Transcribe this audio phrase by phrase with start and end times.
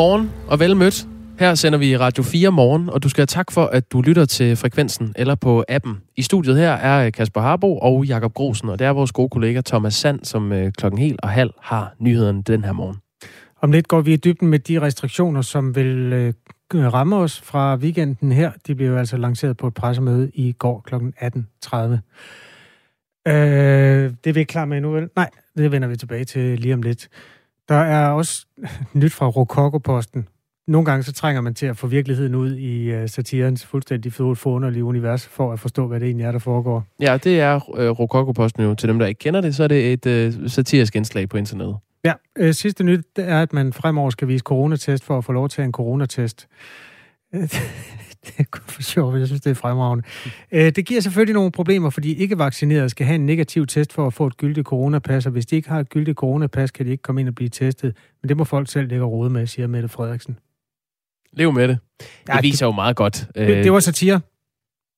[0.00, 1.06] Godmorgen og vel mødt.
[1.38, 4.24] Her sender vi Radio 4 morgen, og du skal have tak for, at du lytter
[4.24, 6.00] til Frekvensen eller på appen.
[6.16, 9.60] I studiet her er Kasper Harbo og Jakob Grosen, og det er vores gode kollega
[9.66, 12.96] Thomas Sand, som øh, klokken helt og halv har nyhederne den her morgen.
[13.60, 16.32] Om lidt går vi i dybden med de restriktioner, som vil øh,
[16.74, 18.50] ramme os fra weekenden her.
[18.66, 20.94] De blev altså lanceret på et pressemøde i går kl.
[20.94, 21.78] 18.30.
[23.28, 23.34] Øh,
[24.24, 25.08] det er vi ikke klar med endnu, vel?
[25.16, 27.08] Nej, det vender vi tilbage til lige om lidt.
[27.70, 28.46] Der er også
[29.02, 30.28] nyt fra Rococo-posten.
[30.68, 34.84] Nogle gange så trænger man til at få virkeligheden ud i uh, satirens fuldstændig forunderlige
[34.84, 36.84] univers, for at forstå, hvad det egentlig er, der foregår.
[37.00, 38.74] Ja, det er uh, Rococo-posten jo.
[38.74, 41.76] Til dem, der ikke kender det, så er det et uh, satirisk indslag på internettet.
[42.04, 45.48] Ja, øh, sidste nyt er, at man fremover skal vise coronatest for at få lov
[45.48, 46.48] til en coronatest.
[48.26, 50.04] det er for sjovt, jeg synes, det er fremragende.
[50.52, 54.14] Øh, det giver selvfølgelig nogle problemer, fordi ikke-vaccinerede skal have en negativ test for at
[54.14, 57.02] få et gyldigt coronapas, og hvis de ikke har et gyldigt coronapas, kan de ikke
[57.02, 57.96] komme ind og blive testet.
[58.22, 60.38] Men det må folk selv lægge råd med, siger Mette Frederiksen.
[61.32, 61.78] Lev med det.
[62.00, 63.26] Det ja, viser det, jo meget godt.
[63.34, 64.20] Det, det øh, var satire.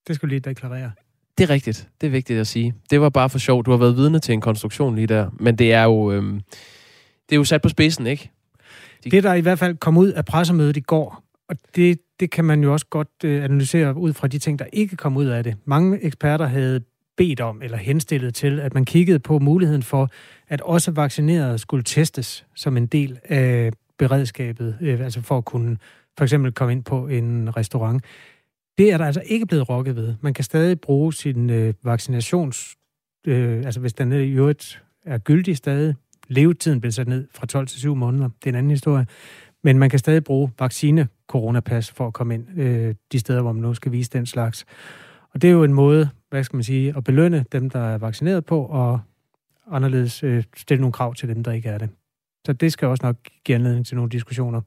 [0.08, 0.90] Det skulle lige deklarere.
[1.38, 1.88] Det er rigtigt.
[2.00, 2.74] Det er vigtigt at sige.
[2.90, 3.64] Det var bare for sjov.
[3.64, 5.30] Du har været vidne til en konstruktion lige der.
[5.40, 6.40] Men det er jo, øhm,
[7.28, 8.30] det er jo sat på spidsen, ikke?
[9.04, 9.10] De...
[9.10, 11.21] Det, der i hvert fald kom ud af pressemødet i går,
[11.52, 14.64] og det, det kan man jo også godt øh, analysere ud fra de ting, der
[14.72, 15.56] ikke kom ud af det.
[15.64, 16.80] Mange eksperter havde
[17.16, 20.10] bedt om eller henstillet til, at man kiggede på muligheden for,
[20.48, 25.78] at også vaccinerede skulle testes som en del af beredskabet, øh, altså for at kunne
[26.18, 28.04] for eksempel komme ind på en restaurant.
[28.78, 30.14] Det er der altså ikke blevet rokket ved.
[30.20, 32.76] Man kan stadig bruge sin øh, vaccinations...
[33.26, 35.94] Øh, altså hvis den i øvrigt er gyldig stadig.
[36.28, 38.28] Levetiden bliver sat ned fra 12 til 7 måneder.
[38.28, 39.06] Det er en anden historie.
[39.64, 43.52] Men man kan stadig bruge vaccine coronapas for at komme ind øh, de steder, hvor
[43.52, 44.64] man nu skal vise den slags.
[45.34, 47.98] Og det er jo en måde, hvad skal man sige, at belønne dem, der er
[47.98, 49.00] vaccineret på, og
[49.70, 51.90] anderledes øh, stille nogle krav til dem, der ikke er det.
[52.46, 54.60] Så det skal også nok give anledning til nogle diskussioner.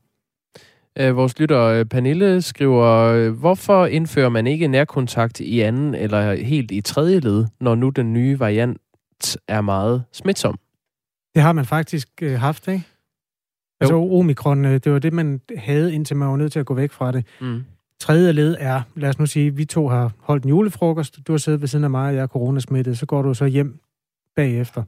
[0.99, 6.33] Øh, vores lytter øh, Pernille skriver, øh, hvorfor indfører man ikke nærkontakt i anden eller
[6.35, 10.59] helt i tredje led, når nu den nye variant er meget smitsom?
[11.35, 12.85] Det har man faktisk øh, haft, ikke?
[13.79, 16.73] Altså omikron, øh, det var det, man havde, indtil man var nødt til at gå
[16.73, 17.25] væk fra det.
[17.41, 17.63] Mm.
[17.99, 21.37] Tredje led er, lad os nu sige, vi to har holdt en julefrokost, du har
[21.37, 23.79] siddet ved siden af mig, og jeg er coronasmittet, så går du så hjem
[24.35, 24.83] bagefter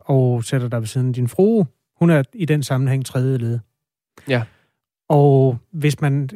[0.00, 1.66] og sætter dig ved siden af din frue.
[1.98, 3.58] Hun er i den sammenhæng tredje led.
[4.28, 4.42] Ja.
[5.08, 6.30] Og hvis man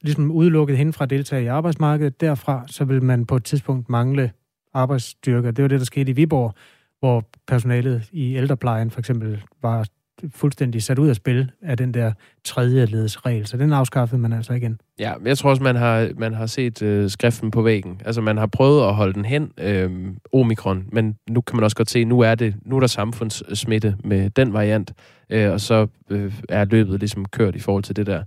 [0.00, 3.88] ligesom udelukket hende fra at deltage i arbejdsmarkedet derfra, så vil man på et tidspunkt
[3.88, 4.32] mangle
[4.74, 5.50] arbejdsstyrker.
[5.50, 6.54] Det var det, der skete i Viborg,
[7.00, 9.86] hvor personalet i ældreplejen for eksempel var
[10.34, 12.12] fuldstændig sat ud af spil af den der
[12.44, 14.80] tredje ledesregel, så den afskaffede man altså igen.
[14.98, 18.00] Ja, jeg tror også, man har, man har set øh, skriften på væggen.
[18.04, 19.90] Altså, man har prøvet at holde den hen, øh,
[20.32, 23.96] omikron, men nu kan man også godt se, nu er det nu er der samfundssmitte
[24.04, 24.92] med den variant,
[25.30, 28.22] øh, og så øh, er løbet ligesom kørt i forhold til det der.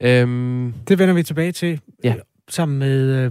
[0.00, 2.14] Øhm, det vender vi tilbage til, ja.
[2.48, 3.30] sammen med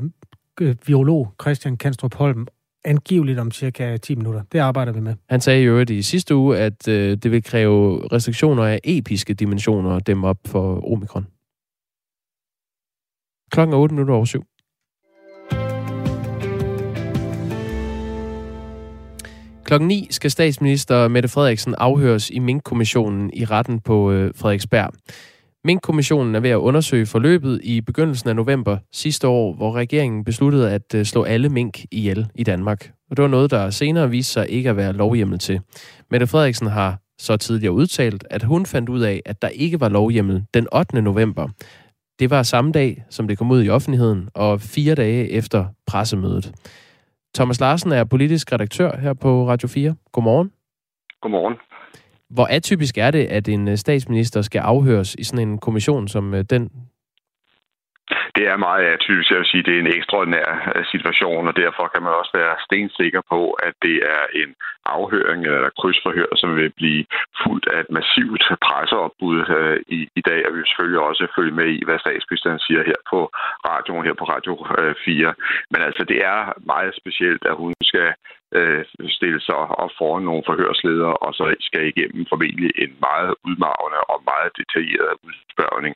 [0.62, 2.48] øh, biolog Christian Kanstrup Holm
[2.86, 4.42] angiveligt om cirka 10 minutter.
[4.52, 5.16] Det arbejder vi med.
[5.30, 9.34] Han sagde i øvrigt i sidste uge, at øh, det vil kræve restriktioner af episke
[9.34, 11.28] dimensioner at dæmme op for omikron.
[13.52, 14.44] Klokken er 8 minutter over 7.
[19.64, 24.94] Klokken 9 skal statsminister Mette Frederiksen afhøres i Mink-kommissionen i retten på øh, Frederiksberg.
[25.68, 30.72] Mink-kommissionen er ved at undersøge forløbet i begyndelsen af november sidste år, hvor regeringen besluttede
[30.72, 32.92] at øh, slå alle mink ihjel i Danmark.
[33.10, 35.62] Og det var noget, der senere viste sig ikke at være lovhjemmel til.
[36.12, 39.90] Mette Frederiksen har så tidligere udtalt, at hun fandt ud af, at der ikke var
[39.90, 41.02] lovhjemmel den 8.
[41.02, 41.48] november.
[42.20, 46.54] Det var samme dag, som det kom ud i offentligheden, og fire dage efter pressemødet.
[47.36, 49.96] Thomas Larsen er politisk redaktør her på Radio 4.
[50.12, 50.52] Godmorgen.
[51.22, 51.54] Godmorgen.
[52.30, 56.34] Hvor atypisk er det, at en øh, statsminister skal afhøres i sådan en kommission som
[56.34, 56.70] øh, den,
[58.38, 59.30] det er meget atypisk.
[59.32, 62.56] Jeg vil sige, det er en ekstraordinær øh, situation, og derfor kan man også være
[62.66, 64.52] stensikker på, at det er en
[64.98, 67.06] afhøring eller krydsforhør, som vil blive
[67.44, 71.58] fuldt af et massivt presseopbud øh, i, i dag, og vi vil selvfølgelig også følge
[71.60, 73.20] med i, hvad statsministeren siger her på
[73.70, 74.54] radioen, her på Radio
[75.06, 75.34] 4.
[75.72, 76.40] Men altså, det er
[76.74, 78.08] meget specielt, at hun skal
[78.56, 78.86] øh,
[79.18, 84.20] stille sig op foran nogle forhørsledere, og så skal igennem formentlig en meget udmavende og
[84.32, 85.96] meget detaljeret udspørgning.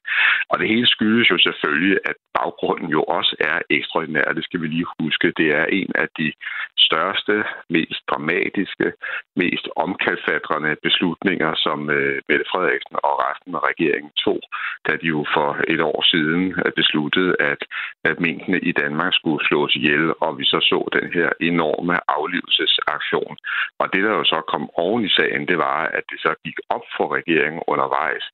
[0.50, 4.38] Og det hele skyldes jo selvfølgelig, at baggrunden jo også er ekstraordinær.
[4.38, 5.34] Det skal vi lige huske.
[5.38, 6.34] Det er en af de
[6.78, 7.36] største,
[7.70, 8.88] mest dramatiske,
[9.36, 14.42] mest omkalfatrende beslutninger, som øh, Mette Frederiksen og resten af regeringen tog,
[14.88, 17.62] da de jo for et år siden øh, besluttede, at,
[18.10, 21.96] at minkene i Danmark skulle slås ihjel, og vi så så den her enorme
[22.42, 23.36] aflivelsesaktion.
[23.80, 26.58] Og det, der jo så kom oven i sagen, det var, at det så gik
[26.70, 28.26] op for regeringen undervejs,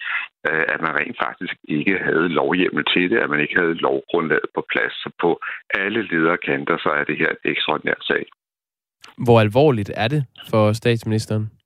[0.47, 4.49] øh, at man rent faktisk ikke havde lovhjemmel til det, at man ikke havde lovgrundlaget
[4.55, 4.93] på plads.
[5.03, 5.29] Så på
[5.83, 8.23] alle lederkanter, så er det her en ekstraordinær sag.
[9.25, 11.56] Hvor alvorligt er det for statsministeren?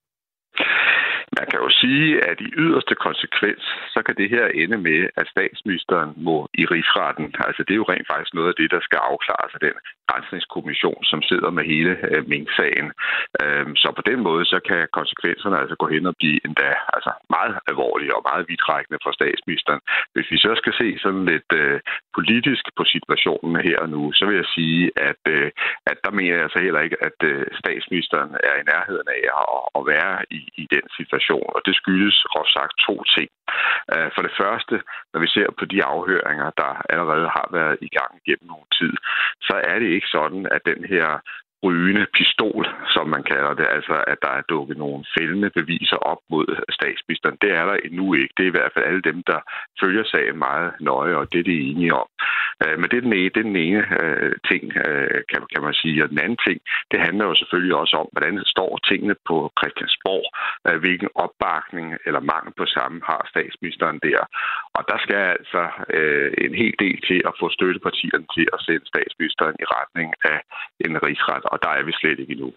[1.38, 3.63] Man kan jo sige, at i yderste konsekvens,
[3.94, 7.28] så kan det her ende med, at statsministeren må i rigsretten.
[7.48, 9.75] Altså det er jo rent faktisk noget af det, der skal afklares af den
[10.12, 12.88] grænsningskommission, som sidder med hele øh, Mink-sagen.
[13.42, 17.12] Øhm, så på den måde, så kan konsekvenserne altså gå hen og blive endda altså
[17.36, 19.81] meget alvorlige og meget vidtrækkende for statsministeren.
[20.13, 21.80] Hvis vi så skal se sådan lidt øh,
[22.18, 25.51] politisk på situationen her og nu, så vil jeg sige, at, øh,
[25.92, 29.62] at der mener jeg så heller ikke, at øh, statsministeren er i nærheden af at,
[29.77, 31.20] at være i, i den situation.
[31.29, 33.29] Og det skyldes groft sagt to ting.
[33.94, 34.75] Øh, for det første,
[35.13, 38.94] når vi ser på de afhøringer, der allerede har været i gang gennem nogle tid,
[39.47, 41.07] så er det ikke sådan, at den her
[41.63, 46.22] rygende pistol, som man kalder det, altså at der er dukket nogle fældende beviser op
[46.30, 46.48] mod
[46.78, 47.38] statsministeren.
[47.42, 48.34] Det er der endnu ikke.
[48.38, 49.40] Det er i hvert fald alle dem, der
[49.81, 52.08] følger sagen meget nøje, og det er de enige om.
[52.63, 55.62] Øh, men det er den ene, det er den ene øh, ting, øh, kan, kan
[55.68, 56.04] man sige.
[56.04, 56.60] Og den anden ting,
[56.92, 60.25] det handler jo selvfølgelig også om, hvordan står tingene på Christiansborg,
[60.84, 64.22] hvilken opbakning eller mangel på samme har statsministeren der.
[64.78, 65.63] Og der skal altså
[66.46, 70.40] en hel del til at få støttepartierne til at sende statsministeren i retning af
[70.86, 72.51] en rigsret og der er vi slet ikke endnu.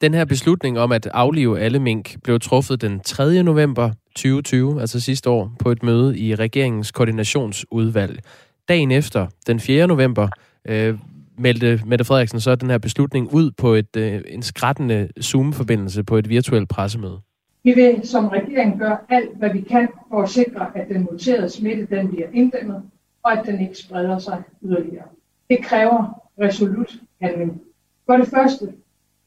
[0.00, 3.42] Den her beslutning om at aflive alle mink blev truffet den 3.
[3.42, 8.20] november 2020, altså sidste år, på et møde i regeringens koordinationsudvalg.
[8.68, 9.86] Dagen efter, den 4.
[9.86, 10.28] november,
[10.68, 10.98] øh,
[11.38, 16.16] meldte Mette Frederiksen så den her beslutning ud på et, øh, en skrættende Zoom-forbindelse på
[16.16, 17.20] et virtuelt pressemøde.
[17.64, 21.50] Vi vil som regering gøre alt, hvad vi kan for at sikre, at den muterede
[21.50, 22.82] smitte den bliver inddæmmet,
[23.22, 25.04] og at den ikke spreder sig yderligere.
[25.50, 26.92] Det kræver resolut
[27.22, 27.60] handling.
[28.10, 28.64] For det første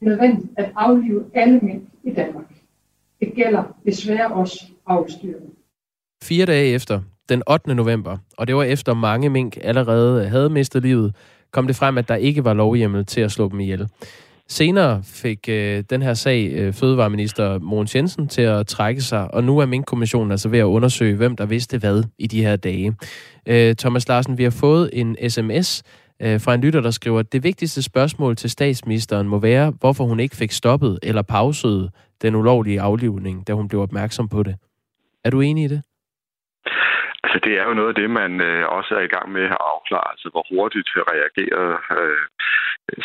[0.00, 2.44] er nødvendigt at aflive alle mink i Danmark.
[3.20, 5.46] Det gælder desværre også afstyrene.
[6.22, 7.74] Fire dage efter, den 8.
[7.74, 11.14] november, og det var efter mange mink allerede havde mistet livet,
[11.50, 13.88] kom det frem, at der ikke var lovhjemmel til at slå dem ihjel.
[14.48, 19.44] Senere fik øh, den her sag øh, fødevareminister Mogens Jensen til at trække sig, og
[19.44, 22.94] nu er Mink-kommissionen altså ved at undersøge, hvem der vidste hvad i de her dage.
[23.46, 25.82] Øh, Thomas Larsen, vi har fået en sms
[26.24, 30.04] øh, fra en lytter, der skriver, at det vigtigste spørgsmål til statsministeren må være, hvorfor
[30.04, 31.90] hun ikke fik stoppet eller pauset
[32.22, 34.54] den ulovlige aflivning, da hun blev opmærksom på det.
[35.24, 35.82] Er du enig i det?
[37.24, 39.62] Altså, det er jo noget af det, man øh, også er i gang med at
[39.72, 40.10] afklare.
[40.12, 42.22] Altså, hvor hurtigt reagerede øh,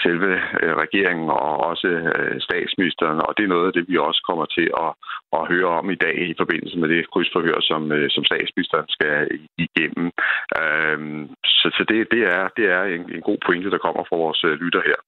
[0.04, 0.31] selve
[0.62, 4.45] øh, regeringen og også øh, statsministeren, og det er noget af det, vi også kommer
[4.57, 4.92] til at,
[5.38, 9.12] at høre om i dag i forbindelse med det krydsforhør, som, øh, som statsministeren skal
[9.66, 10.07] igennem.
[10.62, 11.24] Øhm,
[11.60, 14.42] så så det, det er, det er en, en god pointe, der kommer fra vores
[14.63, 15.00] lytter her.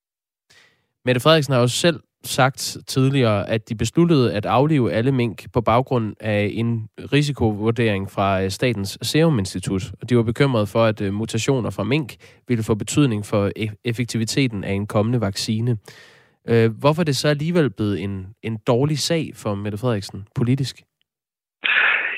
[1.06, 5.62] Mette Frederiksen har jo selv sagt tidligere, at de besluttede at aflive alle mink på
[5.62, 9.92] baggrund af en risikovurdering fra øh, Statens Serum Institut.
[10.02, 12.16] Og de var bekymrede for, at øh, mutationer fra mink
[12.48, 15.78] ville få betydning for e-, effektiviteten af en kommende vaccine.
[16.48, 20.84] Øh, hvorfor er det så alligevel blevet en, en dårlig sag for Mette Frederiksen politisk?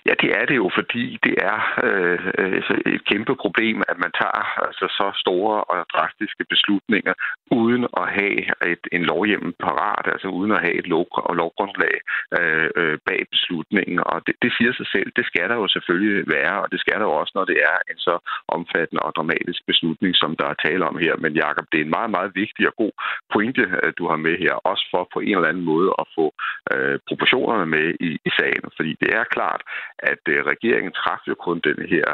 [0.07, 2.19] Ja, det er det jo, fordi det er øh,
[2.57, 7.13] altså, et kæmpe problem, at man tager altså, så store og drastiske beslutninger
[7.51, 8.37] uden at have
[8.73, 11.95] et, en lovhjemmel parat, altså uden at have et lov, og lovgrundlag
[12.39, 13.99] øh, øh, bag beslutningen.
[14.11, 16.97] Og det, det siger sig selv, det skal der jo selvfølgelig være, og det skal
[16.99, 18.15] der jo også, når det er en så
[18.47, 21.13] omfattende og dramatisk beslutning, som der er tale om her.
[21.23, 22.93] Men Jacob, det er en meget, meget vigtig og god
[23.33, 26.25] pointe, øh, du har med her, også for på en eller anden måde at få
[26.73, 28.65] øh, proportionerne med i, i sagen.
[28.77, 29.61] Fordi det er klart,
[29.99, 32.07] at øh, regeringen træffede jo kun den her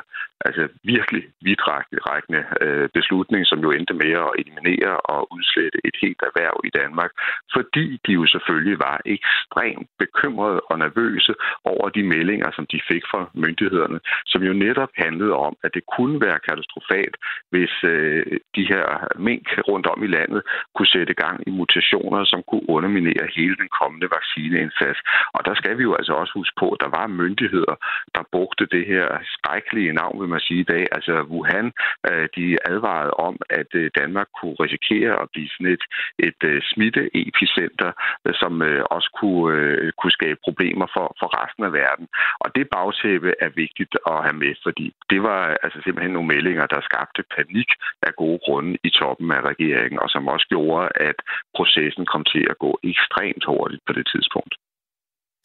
[0.45, 6.21] altså virkelig vidtrækkende øh, beslutning, som jo endte med at eliminere og udslette et helt
[6.29, 7.11] erhverv i Danmark,
[7.55, 11.33] fordi de jo selvfølgelig var ekstremt bekymrede og nervøse
[11.65, 15.83] over de meldinger, som de fik fra myndighederne, som jo netop handlede om, at det
[15.95, 17.15] kunne være katastrofalt,
[17.51, 18.25] hvis øh,
[18.55, 18.85] de her
[19.27, 20.41] mink rundt om i landet
[20.75, 24.99] kunne sætte gang i mutationer, som kunne underminere hele den kommende vaccineindsats.
[25.35, 27.75] Og der skal vi jo altså også huske på, at der var myndigheder,
[28.15, 30.83] der brugte det her skrækkelige navn, vil man sige i dag.
[30.97, 31.67] Altså Wuhan,
[32.09, 35.85] øh, de advarede om, at øh, Danmark kunne risikere at blive sådan et,
[36.27, 37.91] et øh, smitteepicenter,
[38.25, 42.07] øh, som øh, også kunne, øh, kunne skabe problemer for, for resten af verden.
[42.43, 46.65] Og det bagtæppe er vigtigt at have med, fordi det var altså simpelthen nogle meldinger,
[46.65, 47.69] der skabte panik
[48.07, 51.17] af gode grunde i toppen af regeringen, og som også gjorde, at
[51.57, 54.53] processen kom til at gå ekstremt hurtigt på det tidspunkt.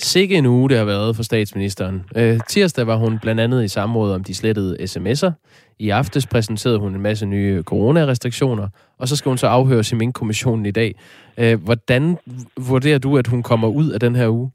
[0.03, 2.05] Sikke en uge, det har været for statsministeren.
[2.17, 5.31] Øh, tirsdag var hun blandt andet i samråd om de slettede sms'er.
[5.79, 8.69] I aftes præsenterede hun en masse nye coronarestriktioner,
[8.99, 10.95] og så skal hun så afhøres i min kommissionen i dag.
[11.39, 12.19] Øh, hvordan
[12.57, 14.51] vurderer du, at hun kommer ud af den her uge?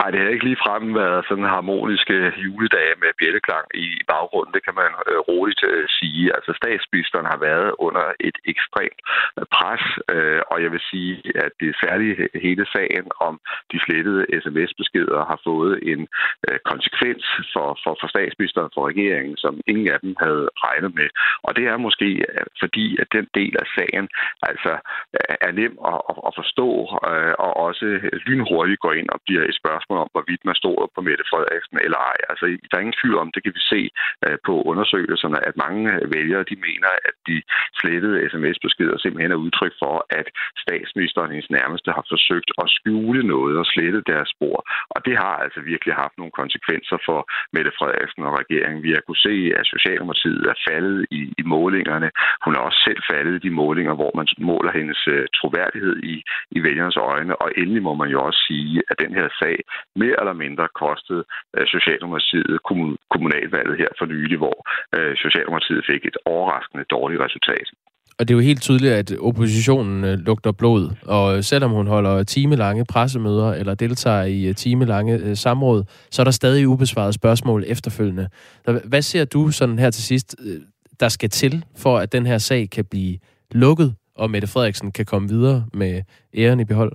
[0.00, 4.54] Nej, det har ikke lige frem været sådan harmoniske juledage med bjælleklang i baggrunden.
[4.56, 6.24] Det kan man øh, roligt øh, sige.
[6.36, 9.00] Altså statsministeren har været under et ekstremt
[9.38, 11.14] øh, pres, øh, og jeg vil sige,
[11.44, 13.34] at det særligt hele sagen om
[13.72, 16.00] de slettede sms-beskeder har fået en
[16.48, 21.08] øh, konsekvens for, for, for statsministeren, for regeringen, som ingen af dem havde regnet med.
[21.46, 24.06] Og det er måske øh, fordi, at den del af sagen
[24.50, 24.72] altså
[25.18, 26.68] øh, er nem at, at forstå,
[27.10, 27.86] øh, og også
[28.26, 31.76] lynhurtigt går ind og bliver et spørgsmål spørgsmål om, hvorvidt man står på Mette Frederiksen
[31.86, 32.18] eller ej.
[32.30, 33.80] Altså, der er ingen tvivl om, det kan vi se
[34.24, 37.36] øh, på undersøgelserne, at mange øh, vælgere, de mener, at de
[37.80, 40.26] slettede sms-beskeder simpelthen er udtryk for, at
[40.64, 44.56] statsministeren hendes nærmeste har forsøgt at skjule noget og slette deres spor.
[44.94, 47.18] Og det har altså virkelig haft nogle konsekvenser for
[47.54, 48.80] Mette Frederiksen og regeringen.
[48.86, 52.08] Vi har kunne se, at Socialdemokratiet er faldet i, i målingerne.
[52.44, 56.14] Hun er også selv faldet i de målinger, hvor man måler hendes øh, troværdighed i,
[56.56, 57.32] i vælgernes øjne.
[57.42, 59.56] Og endelig må man jo også sige, at den her sag
[60.02, 61.22] mere eller mindre kostede
[61.74, 62.54] Socialdemokratiet
[63.12, 64.56] kommunalvalget her for nylig, hvor
[64.96, 67.68] øh, Socialdemokratiet fik et overraskende dårligt resultat.
[68.18, 71.86] Og det er jo helt tydeligt, at oppositionen øh, lugter blod, og øh, selvom hun
[71.86, 78.28] holder timelange pressemøder eller deltager i timelange samråd, så er der stadig ubesvarede spørgsmål efterfølgende.
[78.84, 80.36] Hvad ser du sådan her til sidst,
[81.00, 83.18] der skal til, for at den her sag kan blive
[83.50, 86.02] lukket, og Mette Frederiksen kan komme videre med
[86.34, 86.92] æren i behold?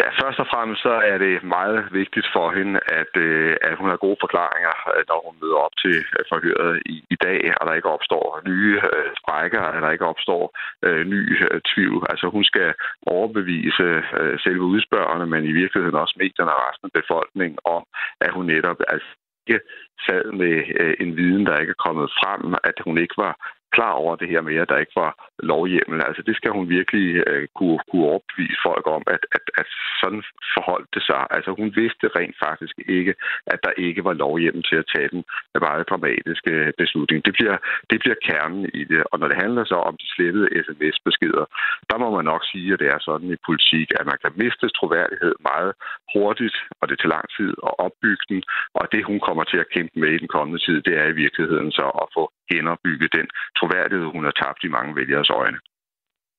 [0.00, 3.88] Ja, først og fremmest så er det meget vigtigt for hende, at, øh, at hun
[3.90, 7.62] har gode forklaringer, øh, når hun møder op til øh, forhøret i, i dag, og
[7.66, 10.42] der ikke opstår nye øh, sprækker, og der ikke opstår
[10.86, 12.06] øh, ny øh, tvivl.
[12.10, 12.74] Altså hun skal
[13.06, 13.88] overbevise
[14.20, 17.82] øh, selve udspørgerne, men i virkeligheden også medierne og resten af befolkningen om,
[18.20, 19.08] at hun netop altså,
[19.46, 19.60] ikke
[20.06, 23.34] sad med øh, en viden, der ikke er kommet frem, at hun ikke var
[23.72, 25.98] klar over det her med, at der ikke var lovhjemmel.
[26.08, 29.68] Altså det skal hun virkelig øh, kunne, kunne overbevise folk om, at, at, at
[30.02, 30.22] sådan
[30.54, 31.22] forholdt det sig.
[31.36, 33.14] Altså hun vidste rent faktisk ikke,
[33.52, 35.24] at der ikke var lovhjemmel til at tage den
[35.66, 37.24] meget dramatiske øh, beslutning.
[37.26, 37.56] Det bliver,
[37.90, 39.02] det bliver kernen i det.
[39.10, 41.44] Og når det handler så om de slettede sms-beskeder,
[41.90, 44.68] der må man nok sige, at det er sådan i politik, at man kan miste
[44.68, 45.72] troværdighed meget
[46.14, 48.42] hurtigt, og det til lang tid at opbygge den.
[48.74, 51.18] Og det, hun kommer til at kæmpe med i den kommende tid, det er i
[51.24, 52.22] virkeligheden så at få
[52.52, 53.26] genopbygget den
[53.58, 55.58] troværdighed, hun har tabt i mange vælgeres øjne.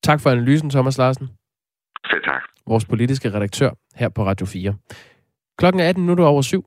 [0.04, 1.28] Tak for analysen, Thomas Larsen.
[2.12, 2.44] Selv tak.
[2.68, 4.76] Vores politiske redaktør her på Radio 4.
[5.60, 6.64] Klokken er 18 minutter over syv.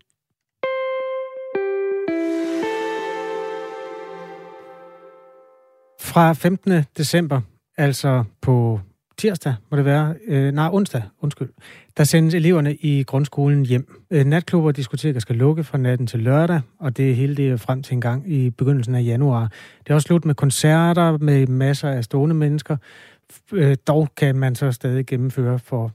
[6.11, 6.85] Fra 15.
[6.97, 7.41] december,
[7.77, 8.81] altså på
[9.21, 11.49] tirsdag, må det være, øh, nej, onsdag, undskyld,
[11.97, 14.03] der sendes eleverne i grundskolen hjem.
[14.11, 17.83] Øh, natklubber og diskoteker skal lukke fra natten til lørdag, og det hele det frem
[17.83, 19.53] til en gang i begyndelsen af januar.
[19.79, 22.77] Det er også slut med koncerter med masser af stående mennesker.
[23.53, 25.93] Øh, dog kan man så stadig gennemføre for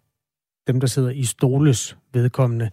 [0.67, 2.69] dem, der sidder i stoles vedkommende.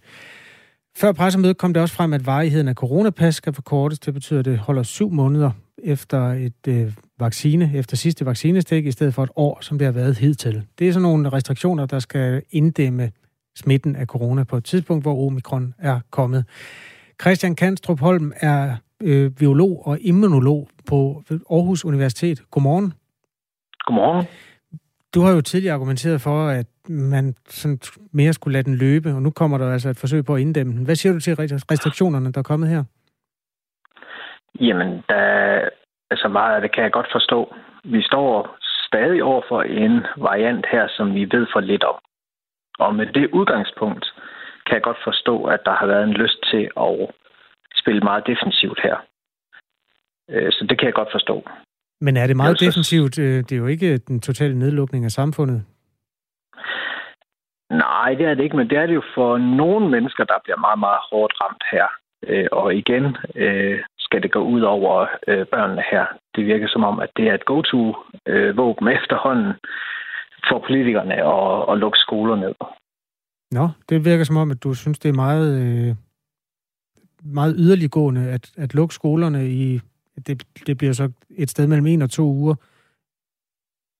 [0.97, 3.99] Før pressemødet kom det også frem, at varigheden af coronapas skal forkortes.
[3.99, 8.91] Det betyder, at det holder syv måneder efter et øh, vaccine, efter sidste vaccinestik, i
[8.91, 10.63] stedet for et år, som det har været hidtil.
[10.79, 13.11] Det er sådan nogle restriktioner, der skal inddæmme
[13.55, 16.45] smitten af corona på et tidspunkt, hvor omikron er kommet.
[17.21, 22.43] Christian Kanstrup Holm er øh, biolog og immunolog på Aarhus Universitet.
[22.51, 22.93] Godmorgen.
[23.85, 24.25] Godmorgen.
[25.13, 27.79] Du har jo tidligere argumenteret for, at man sådan
[28.11, 30.73] mere skulle lade den løbe, og nu kommer der altså et forsøg på at inddæmme
[30.73, 30.83] den.
[30.83, 32.83] Hvad siger du til restriktionerne, der er kommet her?
[34.59, 35.69] Jamen, der,
[36.11, 37.55] altså meget af det kan jeg godt forstå.
[37.83, 38.57] Vi står
[38.87, 41.95] stadig over for en variant her, som vi ved for lidt om.
[42.79, 44.05] Og med det udgangspunkt
[44.65, 47.09] kan jeg godt forstå, at der har været en lyst til at
[47.75, 48.97] spille meget defensivt her.
[50.29, 51.47] Øh, så det kan jeg godt forstå.
[52.01, 53.19] Men er det meget det defensivt?
[53.19, 55.65] Øh, det er jo ikke den totale nedlukning af samfundet.
[57.69, 60.57] Nej, det er det ikke, men det er det jo for nogle mennesker, der bliver
[60.57, 61.87] meget, meget hårdt ramt her.
[62.27, 63.17] Øh, og igen
[64.13, 65.07] skal det gå ud over
[65.51, 66.05] børnene her.
[66.35, 69.53] Det virker som om, at det er et go-to-våben efterhånden
[70.49, 72.55] for politikerne at, at lukke skoler ned.
[73.51, 75.51] Nå, det virker som om, at du synes, det er meget,
[77.23, 79.81] meget yderliggående at, at lukke skolerne i
[80.27, 82.55] det, det bliver så et sted mellem en og to uger.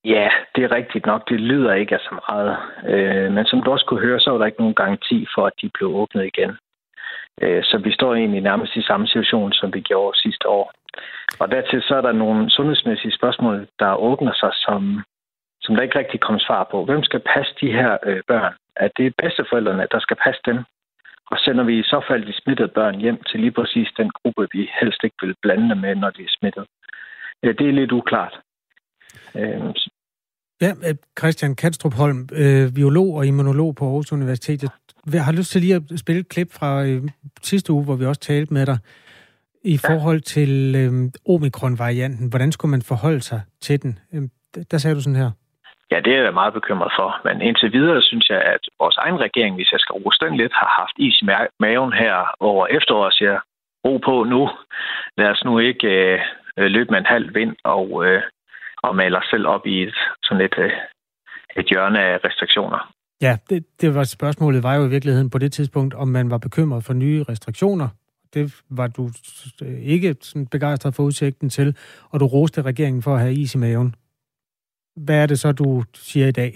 [0.05, 1.29] Ja, det er rigtigt nok.
[1.29, 2.57] Det lyder ikke af så meget.
[2.93, 5.53] Øh, men som du også kunne høre, så var der ikke nogen garanti for, at
[5.61, 6.51] de blev åbnet igen.
[7.41, 10.73] Øh, så vi står egentlig nærmest i samme situation, som vi gjorde sidste år.
[11.39, 15.03] Og dertil så er der nogle sundhedsmæssige spørgsmål, der åbner sig, som,
[15.61, 16.85] som der ikke rigtig kommer svar på.
[16.85, 18.53] Hvem skal passe de her øh, børn?
[18.75, 20.57] Er det bedsteforældrene, der skal passe dem.
[21.31, 24.47] Og sender vi i så fald de smittede børn hjem til lige præcis den gruppe,
[24.51, 26.65] vi helst ikke vil blande med, når de er smittet.
[27.43, 28.39] Det er lidt uklart.
[29.35, 29.73] Øhm, øh,
[30.61, 30.71] ja,
[31.19, 34.63] Christian Kanstrup Holm, øh, biolog og immunolog på Aarhus Universitet.
[35.13, 37.01] Jeg har lyst til lige at spille et klip fra øh,
[37.41, 38.77] sidste uge, hvor vi også talte med dig
[39.63, 40.91] i forhold til øh,
[41.33, 42.29] omikron-varianten.
[42.29, 43.99] Hvordan skulle man forholde sig til den?
[44.13, 44.21] Øh,
[44.71, 45.31] der sagde du sådan her.
[45.91, 47.09] Ja, det er jeg meget bekymret for.
[47.25, 50.53] Men indtil videre synes jeg, at vores egen regering, hvis jeg skal rose den lidt,
[50.53, 51.25] har haft is i
[51.59, 53.39] maven her over efteråret og siger,
[53.85, 54.49] ro på nu.
[55.17, 55.87] Lad os nu ikke
[56.57, 58.21] øh, løbe med en halv vind og, øh,
[58.83, 60.71] og male os selv op i et, sådan et, øh,
[61.59, 62.93] et hjørne af restriktioner.
[63.25, 66.37] Ja, det, det var spørgsmålet var jo i virkeligheden på det tidspunkt, om man var
[66.37, 67.87] bekymret for nye restriktioner.
[68.33, 69.09] Det var du
[69.95, 71.77] ikke sådan begejstret for udsigten til,
[72.11, 73.95] og du roste regeringen for at have is i maven.
[74.95, 76.51] Hvad er det så, du siger i dag?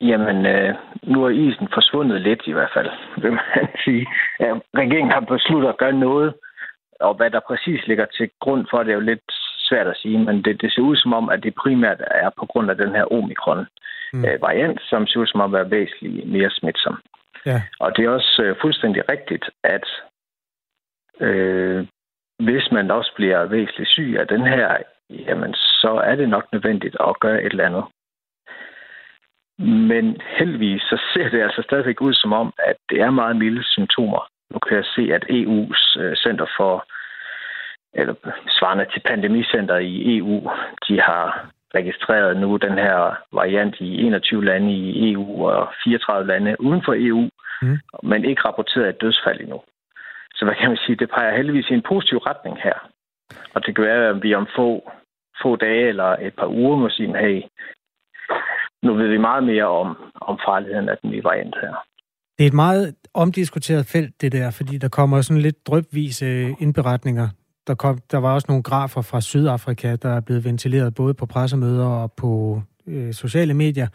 [0.00, 2.90] Jamen, øh, nu er isen forsvundet lidt i hvert fald,
[3.22, 4.06] vil man sige.
[4.40, 6.34] Ja, regeringen har besluttet at gøre noget,
[7.00, 9.30] og hvad der præcis ligger til grund for det, er jo lidt
[9.68, 12.46] svært at sige, men det, det ser ud som om, at det primært er på
[12.46, 13.66] grund af den her omikron
[14.12, 14.76] mm.
[14.88, 16.98] som ser ud som om at være væsentligt mere smitsom.
[17.46, 17.62] Ja.
[17.80, 19.86] Og det er også øh, fuldstændig rigtigt, at
[21.20, 21.86] øh,
[22.38, 24.76] hvis man også bliver væsentligt syg af den her,
[25.10, 27.84] jamen så er det nok nødvendigt at gøre et eller andet.
[29.90, 33.64] Men heldigvis så ser det altså stadigvæk ud som om, at det er meget milde
[33.64, 34.30] symptomer.
[34.50, 36.86] Nu kan jeg se, at EU's øh, Center for,
[37.94, 38.14] eller
[38.58, 40.50] svarende til Pandemicenter i EU,
[40.88, 42.98] de har registreret nu den her
[43.32, 47.28] variant i 21 lande i EU og 34 lande uden for EU,
[47.62, 47.78] mm.
[48.02, 49.60] men ikke rapporteret et dødsfald endnu.
[50.34, 52.78] Så hvad kan man sige, det peger heldigvis i en positiv retning her.
[53.54, 54.92] Og det kan være, at vi om få,
[55.42, 57.42] få dage eller et par uger må sige, hey,
[58.82, 61.74] nu ved vi meget mere om, om farligheden af den nye variant her.
[62.38, 66.26] Det er et meget omdiskuteret felt, det der, fordi der kommer sådan lidt drøbvise
[66.60, 67.28] indberetninger.
[67.68, 71.26] Der, kom, der var også nogle grafer fra Sydafrika, der er blevet ventileret både på
[71.26, 73.88] pressemøder og på øh, sociale medier,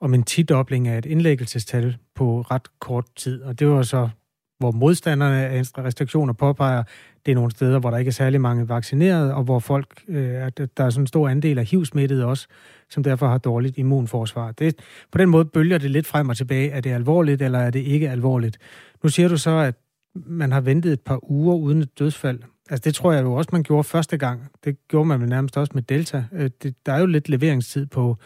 [0.00, 3.42] om en tidobling af et indlæggelsestal på ret kort tid.
[3.42, 4.08] Og det var så,
[4.58, 6.82] hvor modstanderne af restriktioner påpeger,
[7.26, 10.50] det er nogle steder, hvor der ikke er særlig mange vaccineret, og hvor folk, øh,
[10.76, 12.46] der er sådan en stor andel af HIV-smittede også,
[12.90, 14.52] som derfor har dårligt immunforsvar.
[14.52, 14.74] Det,
[15.12, 16.70] på den måde bølger det lidt frem og tilbage.
[16.70, 18.58] Er det alvorligt, eller er det ikke alvorligt?
[19.02, 19.74] Nu siger du så, at
[20.14, 22.40] man har ventet et par uger uden et dødsfald.
[22.70, 24.50] Altså det tror jeg jo også, man gjorde første gang.
[24.64, 26.24] Det gjorde man vel nærmest også med Delta.
[26.32, 28.16] Øh, det, der er jo lidt leveringstid på,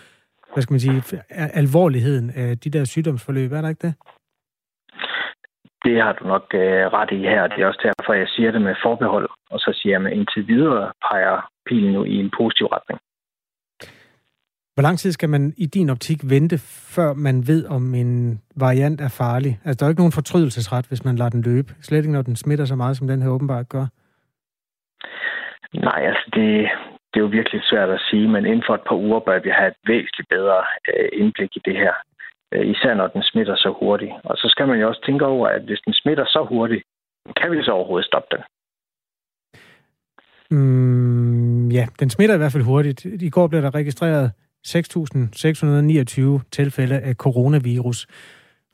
[0.53, 3.53] hvad skal man sige, alvorligheden af de der sygdomsforløb.
[3.53, 3.95] Er der ikke det?
[5.85, 7.47] Det har du nok øh, ret i her.
[7.47, 9.29] Det er også derfor, jeg siger det med forbehold.
[9.51, 13.01] Og så siger jeg, at indtil videre peger pilen nu i en positiv retning.
[14.75, 16.59] Hvor lang tid skal man i din optik vente,
[16.95, 19.61] før man ved, om en variant er farlig?
[19.65, 21.75] Altså, der er ikke nogen fortrydelsesret, hvis man lader den løbe.
[21.81, 23.87] Slet ikke, når den smitter så meget, som den her åbenbart gør.
[25.75, 26.49] Nej, altså det,
[27.11, 29.51] det er jo virkelig svært at sige, men inden for et par uger bør vi
[29.59, 31.95] have et væsentligt bedre øh, indblik i det her.
[32.53, 34.13] Øh, især når den smitter så hurtigt.
[34.25, 36.83] Og så skal man jo også tænke over, at hvis den smitter så hurtigt,
[37.37, 38.43] kan vi så overhovedet stoppe den?
[40.51, 43.05] Mm, ja, den smitter i hvert fald hurtigt.
[43.05, 44.33] I går blev der registreret
[44.67, 48.07] 6.629 tilfælde af coronavirus.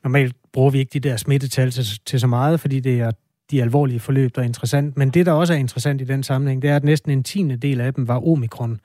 [0.03, 3.11] Normalt bruger vi ikke de der smittetal til, til så meget, fordi det er
[3.51, 4.97] de alvorlige forløb, der er interessant.
[4.97, 7.57] Men det, der også er interessant i den sammenhæng, det er, at næsten en tiende
[7.57, 8.79] del af dem var omikron.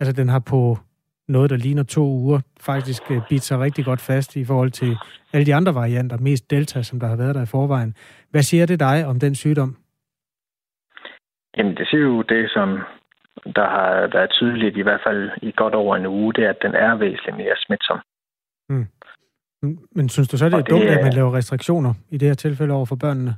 [0.00, 0.78] Altså, den har på
[1.28, 4.96] noget, der ligner to uger, faktisk øh, bidt sig rigtig godt fast i forhold til
[5.32, 7.96] alle de andre varianter, mest delta, som der har været der i forvejen.
[8.30, 9.76] Hvad siger det dig om den sygdom?
[11.56, 12.68] Jamen, det siger jo det, som
[13.56, 13.90] der, har,
[14.22, 16.96] er tydeligt, i hvert fald i godt over en uge, det er, at den er
[16.96, 17.98] væsentligt mere smitsom.
[18.68, 18.86] Mm.
[19.92, 22.34] Men synes du så, det er det, dumt, at man laver restriktioner i det her
[22.34, 23.34] tilfælde over for børnene?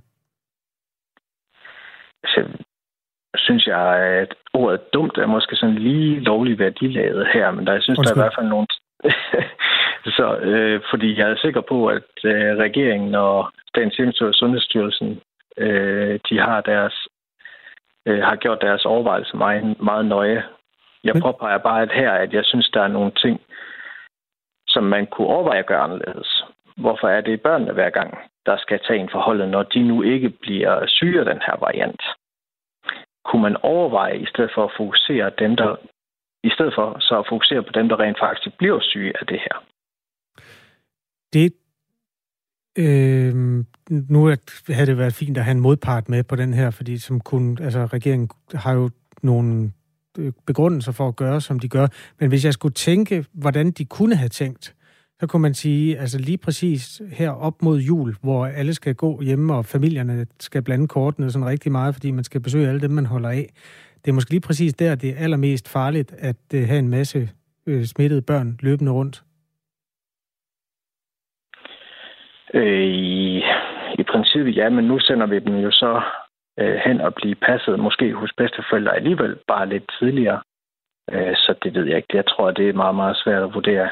[2.25, 3.87] Så synes jeg,
[4.23, 8.17] at ordet dumt er måske sådan lige lovligt værdilaget her, men der, jeg synes, Undskyld.
[8.17, 8.67] der er i hvert fald nogle...
[10.19, 15.21] så, øh, fordi jeg er sikker på, at øh, regeringen og Statens Hjem Sundhedsstyrelsen,
[15.57, 17.09] øh, de har deres
[18.07, 20.45] øh, har gjort deres overvejelser meget, meget nøje.
[21.05, 21.23] Jeg Men...
[21.23, 23.41] påpeger bare at her, at jeg synes, der er nogle ting,
[24.69, 26.45] som man kunne overveje at gøre anderledes.
[26.77, 30.31] Hvorfor er det børnene hver gang, der skal tage en forholdet, når de nu ikke
[30.31, 32.03] bliver syge af den her variant?
[33.25, 35.77] Kunne man overveje, i stedet for at fokusere dem, der
[36.45, 39.41] i stedet for så at fokusere på dem, der rent faktisk bliver syge af det
[39.41, 39.57] her?
[41.33, 41.53] Det
[42.79, 43.35] Øh,
[43.89, 44.25] nu
[44.69, 47.59] havde det været fint at have en modpart med på den her, fordi som kun,
[47.61, 48.91] altså, regeringen har jo
[49.23, 49.73] nogle
[50.19, 51.87] øh, begrundelser for at gøre, som de gør.
[52.21, 54.75] Men hvis jeg skulle tænke, hvordan de kunne have tænkt,
[55.21, 59.23] så kunne man sige, altså lige præcis her op mod jul, hvor alle skal gå
[59.23, 62.91] hjemme, og familierne skal blande kortene sådan rigtig meget, fordi man skal besøge alle dem,
[62.91, 63.47] man holder af.
[64.05, 67.29] Det er måske lige præcis der, det er allermest farligt at øh, have en masse
[67.67, 69.23] øh, smittede børn løbende rundt.
[72.55, 73.39] Øh, i,
[73.99, 76.03] I princippet ja, men nu sender vi dem jo så
[76.61, 80.41] øh, hen og blive passet, måske hos bedsteforældre alligevel, bare lidt tidligere.
[81.13, 82.17] Øh, så det ved jeg ikke.
[82.17, 83.89] Jeg tror, det er meget, meget svært at vurdere.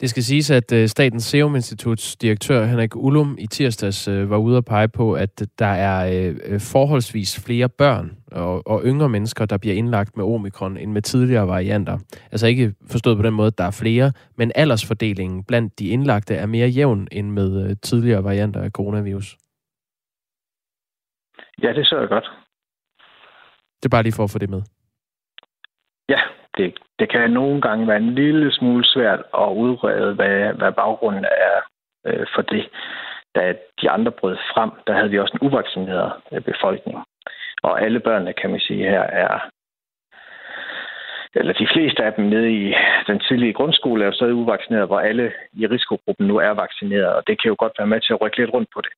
[0.00, 4.36] Det skal siges, at øh, Statens Serum Instituts direktør Henrik Ullum i tirsdags øh, var
[4.36, 9.46] ude at pege på, at der er øh, forholdsvis flere børn og, og yngre mennesker,
[9.46, 11.98] der bliver indlagt med omikron end med tidligere varianter.
[12.32, 16.34] Altså ikke forstået på den måde, at der er flere, men aldersfordelingen blandt de indlagte
[16.34, 19.36] er mere jævn end med tidligere varianter af coronavirus.
[21.62, 22.30] Ja, det så jeg godt.
[23.76, 24.62] Det er bare lige for at få det med.
[26.08, 26.20] Ja,
[26.56, 31.24] det, det kan nogle gange være en lille smule svært at udrede, hvad, hvad baggrunden
[31.24, 31.56] er
[32.06, 32.68] øh, for det.
[33.34, 36.98] Da de andre brød frem, der havde vi også en uvaccineret øh, befolkning.
[37.62, 39.50] Og alle børnene, kan man sige, her er
[41.38, 42.74] eller de fleste af dem nede i
[43.06, 47.22] den tidlige grundskole er jo stadig uvaccineret, hvor alle i risikogruppen nu er vaccineret, og
[47.26, 48.92] det kan jo godt være med til at rykke lidt rundt på det.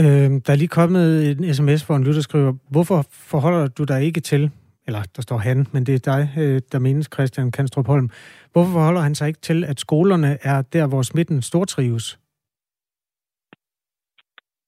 [0.00, 2.98] Øh, der er lige kommet en sms, hvor en lytter skriver, hvorfor
[3.30, 4.50] forholder du dig ikke til,
[4.88, 8.08] eller der står han, men det er dig, øh, der menes Christian Kanstrup Holm.
[8.52, 12.18] Hvorfor forholder han sig ikke til, at skolerne er der, hvor smitten stortrives?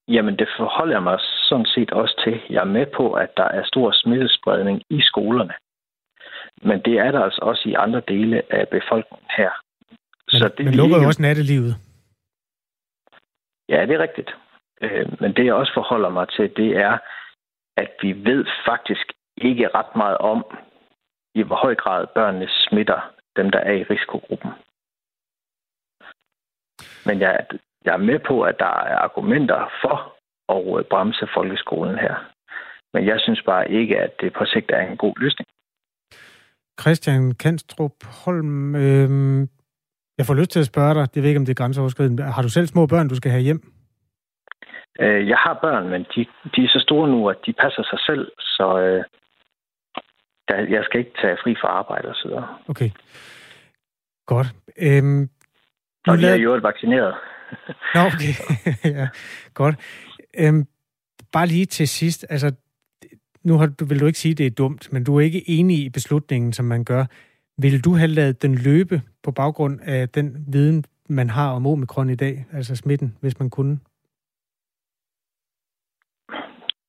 [0.07, 1.17] Jamen, det forholder jeg mig
[1.49, 2.35] sådan set også til.
[2.49, 5.53] Jeg er med på, at der er stor smittespredning i skolerne.
[6.61, 9.51] Men det er der altså også i andre dele af befolkningen her.
[10.31, 11.75] Men, Så det men lukker jo også nattelivet.
[13.69, 14.31] Ja, det er rigtigt.
[14.81, 16.97] Øh, men det, jeg også forholder mig til, det er,
[17.77, 19.05] at vi ved faktisk
[19.43, 20.45] ikke ret meget om,
[21.35, 24.51] i hvor høj grad børnene smitter dem, der er i risikogruppen.
[27.05, 27.45] Men jeg,
[27.85, 29.95] jeg er med på, at der er argumenter for
[30.55, 32.15] at øh, bremse folkeskolen her.
[32.93, 35.47] Men jeg synes bare ikke, at det på sigt er en god løsning.
[36.81, 39.09] Christian Kanstrup Holm, øh,
[40.17, 42.23] jeg får lyst til at spørge dig, det ved ikke, om det er grænseoverskridende.
[42.23, 43.61] Har du selv små børn, du skal have hjem?
[44.99, 46.25] Øh, jeg har børn, men de,
[46.55, 49.03] de er så store nu, at de passer sig selv, så øh,
[50.51, 52.47] der, jeg skal ikke tage fri fra arbejde og så videre.
[52.67, 52.89] Okay.
[54.25, 54.47] Godt.
[54.77, 55.29] Øhm,
[56.07, 57.15] og de er jo vaccineret.
[57.95, 58.33] Nå, okay.
[58.97, 59.07] ja,
[59.53, 59.75] godt.
[60.39, 60.65] Øhm,
[61.33, 62.51] bare lige til sidst, altså,
[63.43, 65.77] nu har, vil du ikke sige, at det er dumt, men du er ikke enig
[65.85, 67.05] i beslutningen, som man gør.
[67.57, 72.09] Vil du have lavet den løbe på baggrund af den viden, man har om omikron
[72.09, 73.79] i dag, altså smitten, hvis man kunne?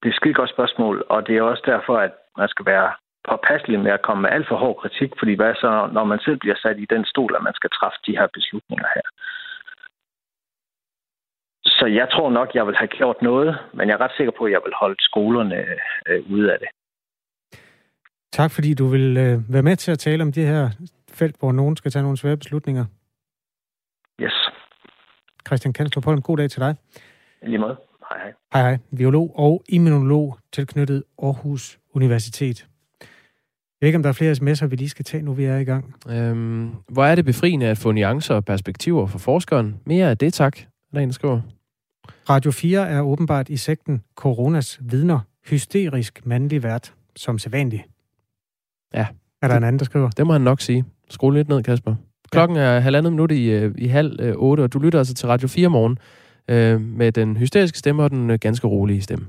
[0.00, 2.92] Det er et skide godt spørgsmål, og det er også derfor, at man skal være
[3.28, 6.38] påpasselig med at komme med alt for hård kritik, fordi hvad så, når man selv
[6.38, 9.06] bliver sat i den stol, at man skal træffe de her beslutninger her.
[11.78, 14.44] Så jeg tror nok, jeg vil have gjort noget, men jeg er ret sikker på,
[14.44, 15.56] at jeg vil holde skolerne
[16.08, 16.68] øh, ude af det.
[18.32, 20.70] Tak fordi du vil øh, være med til at tale om det her
[21.12, 22.84] felt, hvor nogen skal tage nogle svære beslutninger.
[24.20, 24.50] Yes.
[25.46, 26.74] Christian Kanstrup Holm, god dag til dig.
[27.42, 27.76] Lige måde.
[28.08, 28.32] Hej hej.
[28.52, 28.78] Hej hej.
[28.96, 32.71] Biolog og immunolog tilknyttet Aarhus Universitet.
[33.82, 35.56] Jeg ved ikke, om der er flere sms'er, vi lige skal tage, nu vi er
[35.56, 35.94] i gang.
[36.08, 39.76] Øhm, hvor er det befriende at få nuancer og perspektiver for forskeren?
[39.86, 40.58] Mere af det, tak.
[40.92, 41.40] Der er en, skriver.
[42.28, 45.20] Radio 4 er åbenbart i sekten Coronas vidner.
[45.46, 47.82] Hysterisk mandlig vært, som sædvanligt.
[48.94, 49.06] Ja.
[49.42, 50.10] Er der en anden, der skriver?
[50.10, 50.84] Det må han nok sige.
[51.10, 51.94] Skru lidt ned, Kasper.
[52.30, 55.28] Klokken er halvandet minut i, øh, i halv øh, otte, og du lytter altså til
[55.28, 55.98] Radio 4 morgen
[56.48, 59.26] øh, med den hysteriske stemme og den øh, ganske rolige stemme.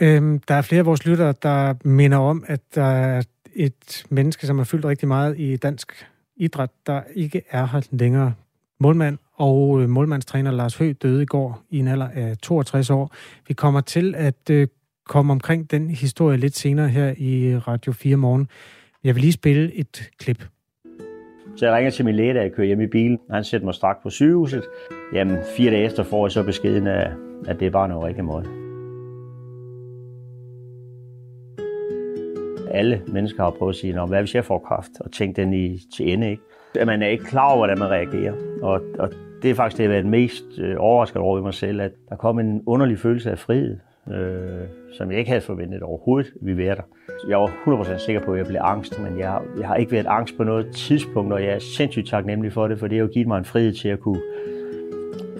[0.00, 3.22] Øhm, der er flere af vores lyttere, der minder om, at der er
[3.54, 8.34] et menneske, som har fyldt rigtig meget i dansk idræt, der ikke er her længere.
[8.80, 13.14] Målmand og øh, målmandstræner Lars Høgh døde i går i en alder af 62 år.
[13.48, 14.68] Vi kommer til at øh,
[15.06, 18.48] komme omkring den historie lidt senere her i Radio 4 morgen.
[19.04, 20.44] Jeg vil lige spille et klip.
[21.56, 23.18] Så jeg ringer til min læge, da jeg kører hjem i bilen.
[23.30, 24.62] Han sætter mig straks på sygehuset.
[25.14, 27.10] Jamen, fire dage efter får jeg så beskeden af,
[27.46, 28.69] at det er bare noget rigtig måde.
[32.70, 35.78] Alle mennesker har prøvet at sige, hvad hvis jeg får kraft, og tænke den i,
[35.96, 36.30] til ende.
[36.30, 36.42] Ikke?
[36.74, 38.32] At man er ikke klar over, hvordan man reagerer.
[38.62, 39.10] Og, og
[39.42, 41.90] det er faktisk det, jeg har været mest øh, overrasket over i mig selv, at
[42.08, 43.78] der kom en underlig følelse af frihed,
[44.12, 46.82] øh, som jeg ikke havde forventet overhovedet, vi være der.
[47.28, 50.06] Jeg var 100% sikker på, at jeg blev angst, men jeg, jeg har ikke været
[50.06, 53.10] angst på noget tidspunkt, og jeg er sindssygt taknemmelig for det, for det har jo
[53.12, 54.20] givet mig en frihed til at kunne,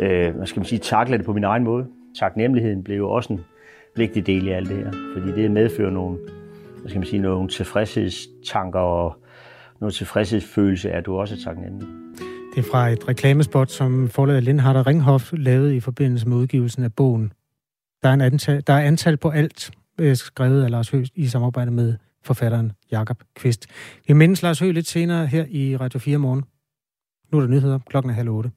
[0.01, 1.87] øh, hvad skal man sige, takle det på min egen måde.
[2.19, 3.41] Taknemmeligheden blev jo også en
[3.97, 4.93] vigtig del i alt det her.
[5.15, 6.19] Fordi det medfører nogle,
[6.81, 9.17] hvad skal man sige, nogle tilfredshedstanker og
[9.81, 11.89] noget tilfredshedsfølelse, er du også taknemmelig.
[12.55, 16.85] Det er fra et reklamespot, som forlaget Lindhardt og Ringhoff lavede i forbindelse med udgivelsen
[16.85, 17.33] af bogen.
[18.03, 21.27] Der er, en antal, der er antal på alt, øh, skrevet af Lars Høgh i
[21.27, 23.67] samarbejde med forfatteren Jakob Kvist.
[24.09, 26.45] Vi mindes Lars Høgh lidt senere her i Radio 4 morgen.
[27.33, 27.79] Nu er der nyheder.
[27.79, 28.51] Klokken er halv otte.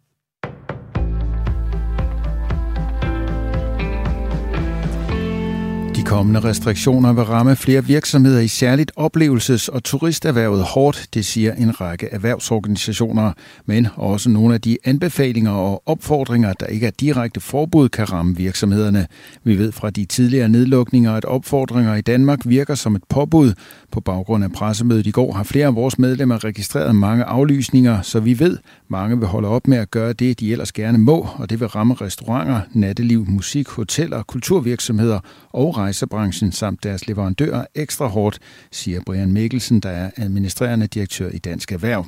[6.04, 11.54] De kommende restriktioner vil ramme flere virksomheder i særligt oplevelses- og turisterhvervet hårdt, det siger
[11.54, 13.32] en række erhvervsorganisationer.
[13.66, 18.36] Men også nogle af de anbefalinger og opfordringer, der ikke er direkte forbud, kan ramme
[18.36, 19.08] virksomhederne.
[19.44, 23.54] Vi ved fra de tidligere nedlukninger, at opfordringer i Danmark virker som et påbud.
[23.92, 28.20] På baggrund af pressemødet i går har flere af vores medlemmer registreret mange aflysninger, så
[28.20, 31.50] vi ved, mange vil holde op med at gøre det, de ellers gerne må, og
[31.50, 35.20] det vil ramme restauranter, natteliv, musik, hoteller, kulturvirksomheder
[35.54, 38.40] og rejsebranchen samt deres leverandører ekstra hårdt,
[38.72, 42.04] siger Brian Mikkelsen, der er administrerende direktør i Dansk Erhverv.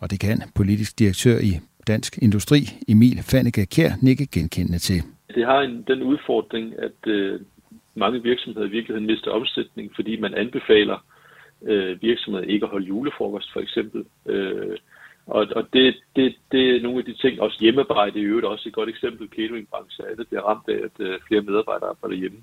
[0.00, 1.52] Og det kan politisk direktør i
[1.86, 5.00] Dansk Industri, Emil Fanneke Kjær, nikke genkendende til.
[5.34, 7.40] Det har en, den udfordring, at øh,
[7.94, 10.98] mange virksomheder i virkeligheden mister omsætning, fordi man anbefaler
[11.70, 14.04] øh, virksomheder ikke at holde julefrokost for eksempel.
[14.26, 14.76] Øh,
[15.26, 18.68] og, og det, det, det er nogle af de ting, også hjemmearbejde i øvrigt også
[18.68, 22.38] et godt eksempel, cateringbranchen, at det bliver ramt af, at øh, flere medarbejdere arbejder hjemme.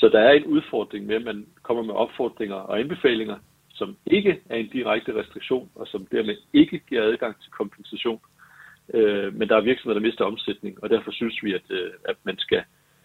[0.00, 3.36] Så der er en udfordring med, at man kommer med opfordringer og anbefalinger,
[3.70, 8.20] som ikke er en direkte restriktion, og som dermed ikke giver adgang til kompensation.
[8.94, 12.16] Øh, men der er virksomheder, der mister omsætning, og derfor synes vi, at, øh, at
[12.24, 12.62] man skal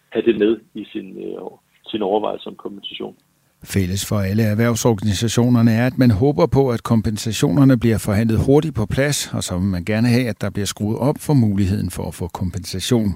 [0.08, 1.40] have det med i sin, øh,
[1.86, 3.16] sin overvejelse om kompensation.
[3.64, 8.86] Fælles for alle erhvervsorganisationerne er, at man håber på, at kompensationerne bliver forhandlet hurtigt på
[8.86, 12.08] plads, og så vil man gerne have, at der bliver skruet op for muligheden for
[12.08, 13.14] at få kompensation.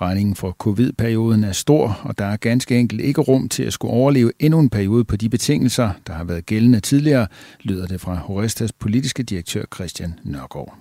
[0.00, 3.94] Regningen for covid-perioden er stor, og der er ganske enkelt ikke rum til at skulle
[3.94, 7.26] overleve endnu en periode på de betingelser, der har været gældende tidligere,
[7.62, 10.78] lyder det fra Horestas politiske direktør Christian Nørgaard.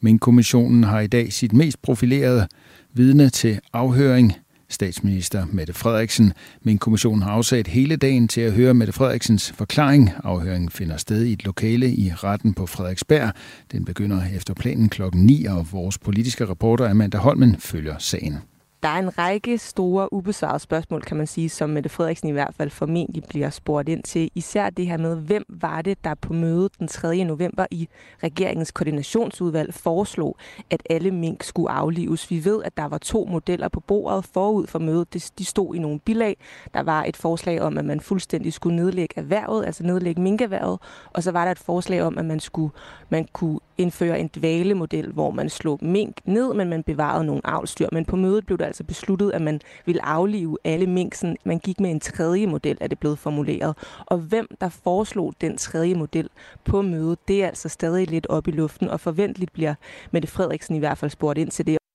[0.00, 2.48] Men kommissionen har i dag sit mest profilerede
[2.94, 4.32] vidne til afhøring
[4.68, 10.10] statsminister Mette Frederiksen, men kommissionen har afsat hele dagen til at høre Mette Frederiksens forklaring.
[10.24, 13.32] Afhøringen finder sted i et lokale i retten på Frederiksberg.
[13.72, 18.38] Den begynder efter planen klokken 9, og vores politiske reporter Amanda Holmen følger sagen.
[18.82, 22.54] Der er en række store ubesvarede spørgsmål, kan man sige, som Mette Frederiksen i hvert
[22.54, 24.30] fald formentlig bliver spurgt ind til.
[24.34, 27.24] Især det her med, hvem var det, der på mødet den 3.
[27.24, 27.88] november i
[28.22, 30.36] regeringens koordinationsudvalg foreslog,
[30.70, 32.30] at alle mink skulle aflives.
[32.30, 35.32] Vi ved, at der var to modeller på bordet forud for mødet.
[35.38, 36.36] De stod i nogle bilag.
[36.74, 40.78] Der var et forslag om, at man fuldstændig skulle nedlægge erhvervet, altså nedlægge minkerhvervet.
[41.12, 42.72] Og så var der et forslag om, at man, skulle,
[43.10, 47.88] man kunne indføre en dvalemodel, hvor man slog mink ned, men man bevarede nogle avlstyr.
[47.92, 51.36] Men på mødet blev der altså besluttet, at man ville aflive alle minksen.
[51.44, 53.76] Man gik med en tredje model, er det blevet formuleret.
[54.06, 56.28] Og hvem der foreslog den tredje model
[56.64, 59.74] på mødet, det er altså stadig lidt op i luften, og forventeligt bliver
[60.10, 61.85] Mette Frederiksen i hvert fald spurgt ind til det.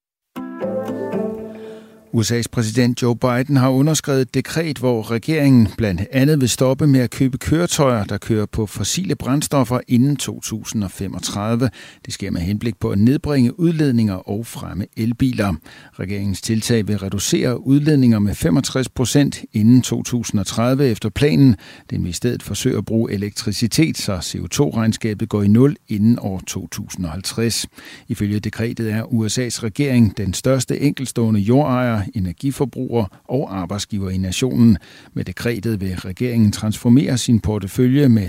[2.14, 7.00] USA's præsident Joe Biden har underskrevet et dekret, hvor regeringen blandt andet vil stoppe med
[7.00, 11.70] at købe køretøjer, der kører på fossile brændstoffer inden 2035.
[12.06, 15.54] Det sker med henblik på at nedbringe udledninger og fremme elbiler.
[16.00, 21.56] Regeringens tiltag vil reducere udledninger med 65 procent inden 2030 efter planen.
[21.90, 26.42] Den vil i stedet forsøge at bruge elektricitet, så CO2-regnskabet går i nul inden år
[26.48, 27.68] 2050.
[28.08, 34.78] Ifølge dekretet er USA's regering den største enkelstående jordejer energiforbruger og arbejdsgiver i nationen.
[35.14, 38.28] Med dekretet vil regeringen transformere sin portefølje med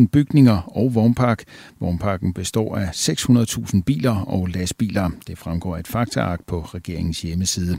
[0.00, 1.42] 300.000 bygninger og vognpark.
[1.80, 5.10] Vognparken består af 600.000 biler og lastbiler.
[5.26, 7.78] Det fremgår af et faktaark på regeringens hjemmeside.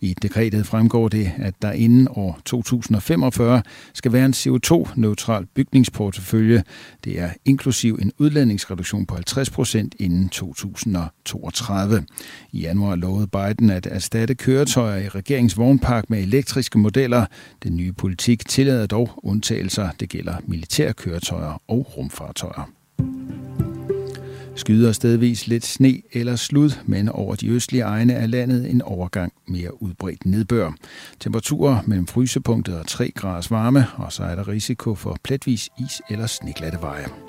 [0.00, 3.62] I dekretet fremgår det, at der inden år 2045
[3.94, 6.62] skal være en CO2-neutral bygningsportefølje.
[7.04, 12.04] Det er inklusiv en udledningsreduktion på 50 procent inden 2032.
[12.52, 17.26] I januar lovede Biden at erstatte køretøjer i regeringens vognpark med elektriske modeller.
[17.62, 19.88] Den nye politik tillader dog undtagelser.
[20.00, 22.70] Det gælder militærkøretøjer og rumfartøjer.
[24.54, 29.32] Skyder stedvis lidt sne eller slud, men over de østlige egne af landet en overgang
[29.48, 30.72] mere udbredt nedbør.
[31.20, 36.02] Temperaturer mellem frysepunktet og 3 graders varme, og så er der risiko for pletvis is
[36.10, 37.23] eller sneglatte veje.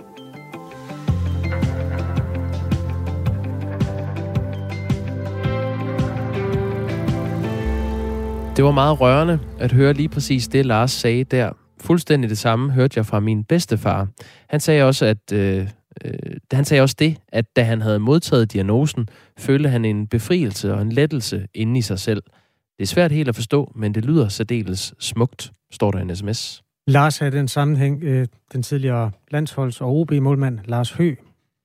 [8.56, 11.52] Det var meget rørende at høre lige præcis det, Lars sagde der.
[11.82, 14.08] Fuldstændig det samme hørte jeg fra min bedstefar.
[14.50, 15.68] Han sagde også, at øh,
[16.06, 16.12] øh,
[16.52, 20.82] han sagde også det, at da han havde modtaget diagnosen, følte han en befrielse og
[20.82, 22.24] en lettelse inde i sig selv.
[22.78, 26.16] Det er svært helt at forstå, men det lyder særdeles smukt, står der i en
[26.16, 26.64] sms.
[26.88, 31.16] Lars har den sammenhæng øh, den tidligere landsholds- og OB-målmand Lars Hø,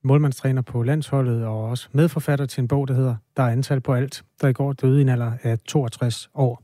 [0.02, 3.94] målmandstræner på landsholdet og også medforfatter til en bog, der hedder Der er antal på
[3.94, 6.62] alt, der i går døde i en alder af 62 år.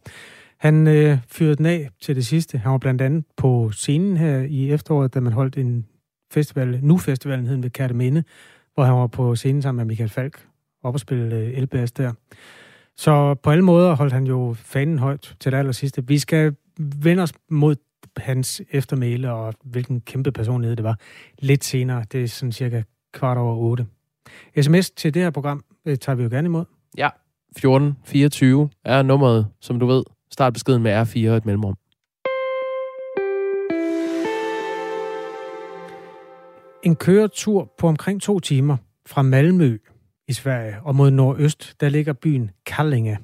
[0.59, 2.59] Han øh, fyrede den af til det sidste.
[2.59, 5.87] Han var blandt andet på scenen her i efteråret, da man holdt en
[6.33, 8.25] festival, nu festivalen hed ved Kærteminde,
[8.75, 10.47] hvor han var på scenen sammen med Michael Falk
[10.83, 12.13] op og spille øh, LBS der.
[12.97, 16.07] Så på alle måder holdt han jo fanen højt til det aller sidste.
[16.07, 17.77] Vi skal vende os mod
[18.17, 20.99] hans eftermæle og hvilken kæmpe personlighed det var
[21.39, 22.05] lidt senere.
[22.13, 22.83] Det er sådan cirka
[23.17, 23.87] kvart over otte.
[24.61, 26.65] SMS til det her program det tager vi jo gerne imod.
[26.99, 27.09] Ja,
[27.51, 30.03] 1424 er nummeret, som du ved.
[30.31, 31.77] Start beskeden med R4 og et mellemrum.
[36.83, 38.77] En køretur på omkring to timer
[39.07, 39.79] fra Malmø
[40.29, 43.19] i Sverige og mod nordøst, der ligger byen Kallinge.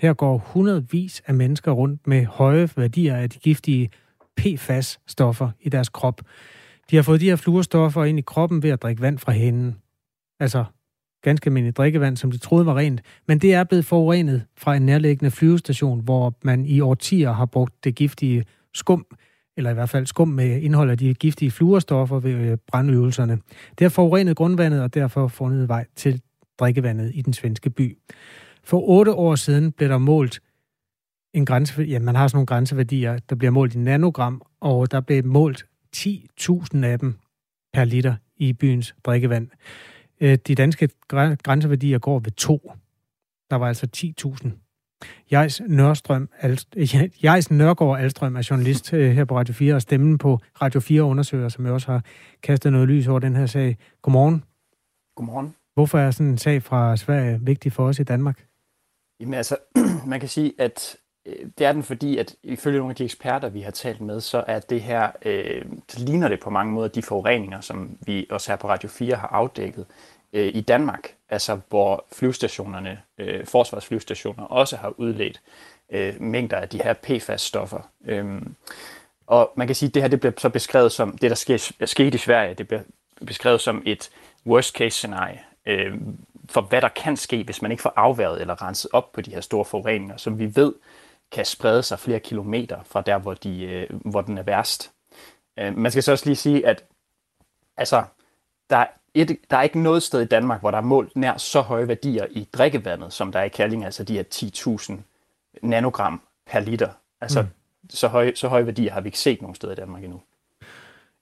[0.00, 3.90] Her går hundredvis af mennesker rundt med høje værdier af de giftige
[4.36, 6.20] PFAS-stoffer i deres krop.
[6.90, 9.76] De har fået de her fluorstoffer ind i kroppen ved at drikke vand fra hænden.
[10.40, 10.64] Altså
[11.22, 14.86] ganske almindeligt drikkevand, som de troede var rent, men det er blevet forurenet fra en
[14.86, 18.44] nærliggende flyvestation, hvor man i årtier har brugt det giftige
[18.74, 19.06] skum,
[19.56, 23.38] eller i hvert fald skum med indhold af de giftige fluorstoffer ved øh, brandøvelserne.
[23.78, 26.20] Det har forurenet grundvandet og derfor fundet vej til
[26.58, 27.98] drikkevandet i den svenske by.
[28.64, 30.40] For otte år siden blev der målt
[31.34, 35.00] en grænse, ja, man har sådan nogle grænseværdier, der bliver målt i nanogram, og der
[35.00, 37.14] blev målt 10.000 af dem
[37.72, 39.48] per liter i byens drikkevand.
[40.20, 40.88] Øh, de danske
[41.44, 42.72] grænseværdier går ved to.
[43.50, 44.50] Der var altså 10.000.
[45.30, 46.28] Jais, Nørstrøm,
[47.22, 51.02] Jais Nørgaard Alstrøm er journalist øh, her på Radio 4, og stemmen på Radio 4
[51.02, 52.04] undersøger, som jeg også har
[52.42, 53.76] kastet noget lys over den her sag.
[54.02, 54.44] Godmorgen.
[55.16, 55.54] Godmorgen.
[55.74, 58.46] Hvorfor er sådan en sag fra Sverige vigtig for os i Danmark?
[59.20, 59.56] Jamen altså,
[60.10, 63.48] man kan sige, at Øh, det er den fordi, at ifølge nogle af de eksperter,
[63.48, 66.88] vi har talt med, så er det her, øh, det ligner det på mange måder
[66.88, 69.86] de forureninger, som vi også her på Radio 4 har afdækket
[70.32, 75.40] øh, i Danmark, altså hvor flyvestationerne, øh, forsvarsflyvestationer også har udledt
[75.92, 77.90] øh, mængder af de her PFAS-stoffer.
[78.04, 78.42] Øh,
[79.26, 81.72] og man kan sige, at det her det bliver så beskrevet som, det der sker,
[81.84, 82.82] skete i Sverige, det bliver
[83.26, 84.10] beskrevet som et
[84.46, 85.94] worst case scenarie øh,
[86.48, 89.30] for, hvad der kan ske, hvis man ikke får afværet eller renset op på de
[89.30, 90.72] her store forureninger, som vi ved
[91.34, 94.92] kan sprede sig flere kilometer fra der, hvor, de, øh, hvor den er værst.
[95.58, 96.84] Øh, man skal så også lige sige, at
[97.76, 98.04] altså,
[98.70, 101.60] der et, der er ikke noget sted i Danmark, hvor der er målt nær så
[101.60, 104.92] høje værdier i drikkevandet, som der er i Kærling, altså de her 10.000
[105.62, 106.88] nanogram per liter.
[107.20, 107.48] Altså, mm.
[107.90, 110.20] så, høje, så høje værdier har vi ikke set nogen steder i Danmark endnu.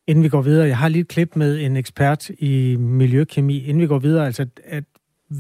[0.07, 3.64] Inden vi går videre, jeg har lige et klip med en ekspert i miljøkemi.
[3.64, 4.85] Inden vi går videre, altså, at,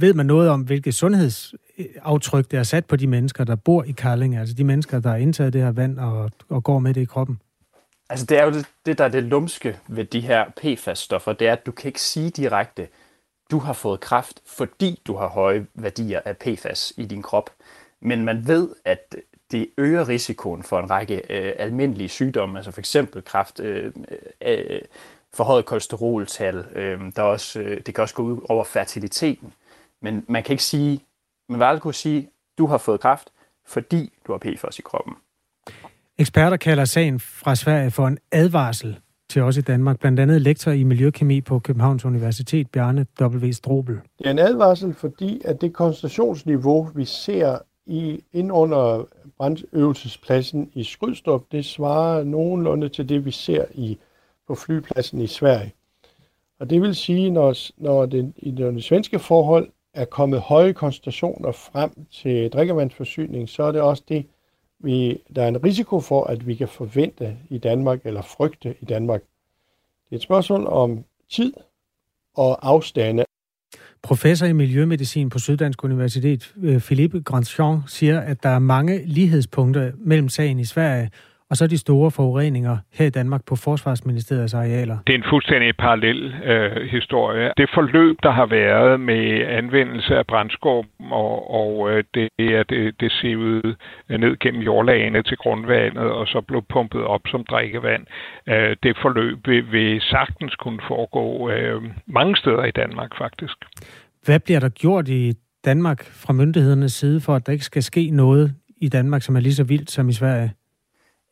[0.00, 3.92] ved man noget om, hvilket sundhedsaftryk det er sat på de mennesker, der bor i
[3.92, 7.00] Karling, altså de mennesker, der har indtaget det her vand og, og går med det
[7.00, 7.40] i kroppen?
[8.10, 11.48] Altså det er jo det, det, der er det lumske ved de her PFAS-stoffer, det
[11.48, 12.88] er, at du kan ikke sige direkte,
[13.50, 17.50] du har fået kræft, fordi du har høje værdier af PFAS i din krop.
[18.00, 19.16] Men man ved, at
[19.50, 23.92] det øger risikoen for en række øh, almindelige sygdomme, altså for eksempel kræft, øh,
[24.42, 24.80] øh, øh
[25.34, 29.52] forhøjet kolesteroltal, øh, der også, øh, det kan også gå ud over fertiliteten.
[30.02, 31.00] Men man kan ikke sige,
[31.48, 33.32] man vil aldrig kunne sige, du har fået kræft,
[33.66, 35.14] fordi du har PFAS i kroppen.
[36.18, 40.70] Eksperter kalder sagen fra Sverige for en advarsel til os i Danmark, blandt andet lektor
[40.70, 43.52] i miljøkemi på Københavns Universitet, Bjarne W.
[43.52, 44.00] Strobel.
[44.18, 49.06] Det er en advarsel, fordi at det koncentrationsniveau, vi ser i, ind under
[49.38, 53.98] brandøvelsespladsen i Skrydstrup, det svarer nogenlunde til det, vi ser i,
[54.48, 55.72] på flypladsen i Sverige.
[56.60, 61.52] Og det vil sige, når, når det, i det svenske forhold er kommet høje koncentrationer
[61.52, 64.26] frem til drikkevandsforsyning, så er det også det,
[64.78, 68.84] vi, der er en risiko for, at vi kan forvente i Danmark, eller frygte i
[68.84, 69.20] Danmark.
[70.04, 71.52] Det er et spørgsmål om tid
[72.34, 73.24] og afstande.
[74.02, 79.92] Professor i miljømedicin på Syddansk Universitet, øh, Philippe Grandjean, siger, at der er mange lighedspunkter
[79.98, 81.10] mellem sagen i Sverige
[81.52, 84.98] og så de store forureninger her i Danmark på Forsvarsministeriets arealer.
[85.06, 87.52] Det er en fuldstændig parallel øh, historie.
[87.56, 89.24] Det forløb, der har været med
[89.60, 93.74] anvendelse af brændskorp, og, og øh, det er det, det ud
[94.08, 98.02] ned gennem jordlagene til grundvandet, og så blev pumpet op som drikkevand.
[98.48, 103.56] Øh, det forløb vil, vil sagtens kunne foregå øh, mange steder i Danmark, faktisk.
[104.24, 105.32] Hvad bliver der gjort i
[105.64, 109.40] Danmark fra myndighedernes side, for at der ikke skal ske noget i Danmark, som er
[109.40, 110.52] lige så vildt som i Sverige?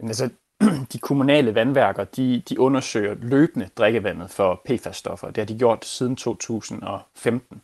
[0.01, 0.29] Jamen, altså,
[0.93, 5.27] de kommunale vandværker, de, de undersøger løbende drikkevandet for PFAS-stoffer.
[5.27, 7.63] Det har de gjort siden 2015.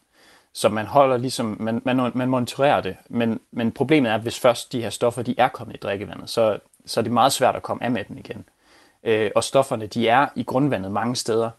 [0.53, 2.97] Så man holder ligesom, man, man, man monitorerer det.
[3.09, 6.31] Men, men problemet er, at hvis først de her stoffer, de er kommet i drikkevandet,
[6.31, 8.45] så, så er det meget svært at komme af med dem igen.
[9.05, 11.51] Øh, og stofferne, de er i grundvandet mange steder.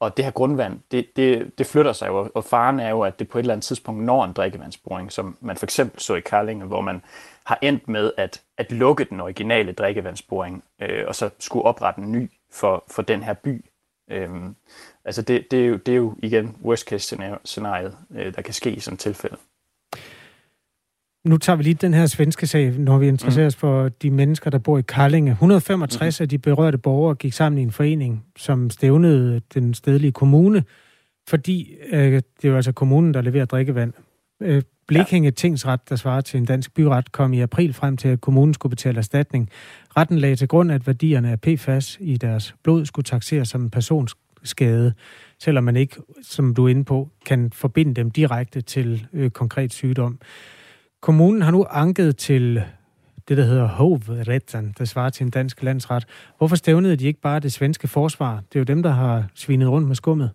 [0.00, 3.18] Og det her grundvand, det, det, det flytter sig jo, og faren er jo, at
[3.18, 6.20] det på et eller andet tidspunkt når en drikkevandsboring, som man for eksempel så i
[6.20, 7.02] Karlinge, hvor man
[7.44, 12.12] har endt med at, at lukke den originale drikkevandsboring, øh, og så skulle oprette en
[12.12, 13.64] ny for, for den her by.
[14.10, 14.56] Øhm,
[15.04, 18.54] altså det, det, er jo, det er jo igen worst case scenariet, øh, der kan
[18.54, 19.36] ske i sådan et tilfælde.
[21.24, 23.60] Nu tager vi lige den her svenske sag, når vi interesserer os mm.
[23.60, 25.30] for de mennesker, der bor i Karlinge.
[25.30, 26.22] 165 mm.
[26.22, 30.64] af de berørte borgere gik sammen i en forening, som stævnede den stedlige kommune,
[31.28, 33.92] fordi øh, det er altså kommunen, der leverer drikkevand.
[34.42, 38.20] Øh, Blikhænge Tingsret, der svarer til en dansk byret, kom i april frem til, at
[38.20, 39.50] kommunen skulle betale erstatning.
[39.96, 43.70] Retten lagde til grund, at værdierne af PFAS i deres blod skulle taxeres som en
[43.70, 44.94] personsskade,
[45.38, 49.72] selvom man ikke, som du er inde på, kan forbinde dem direkte til øh, konkret
[49.72, 50.18] sygdom.
[51.04, 52.64] Kommunen har nu anket til
[53.28, 56.06] det, der hedder Hovretten, der svarer til en dansk landsret.
[56.38, 58.34] Hvorfor stævnede de ikke bare det svenske forsvar?
[58.34, 60.30] Det er jo dem, der har svinet rundt med skummet.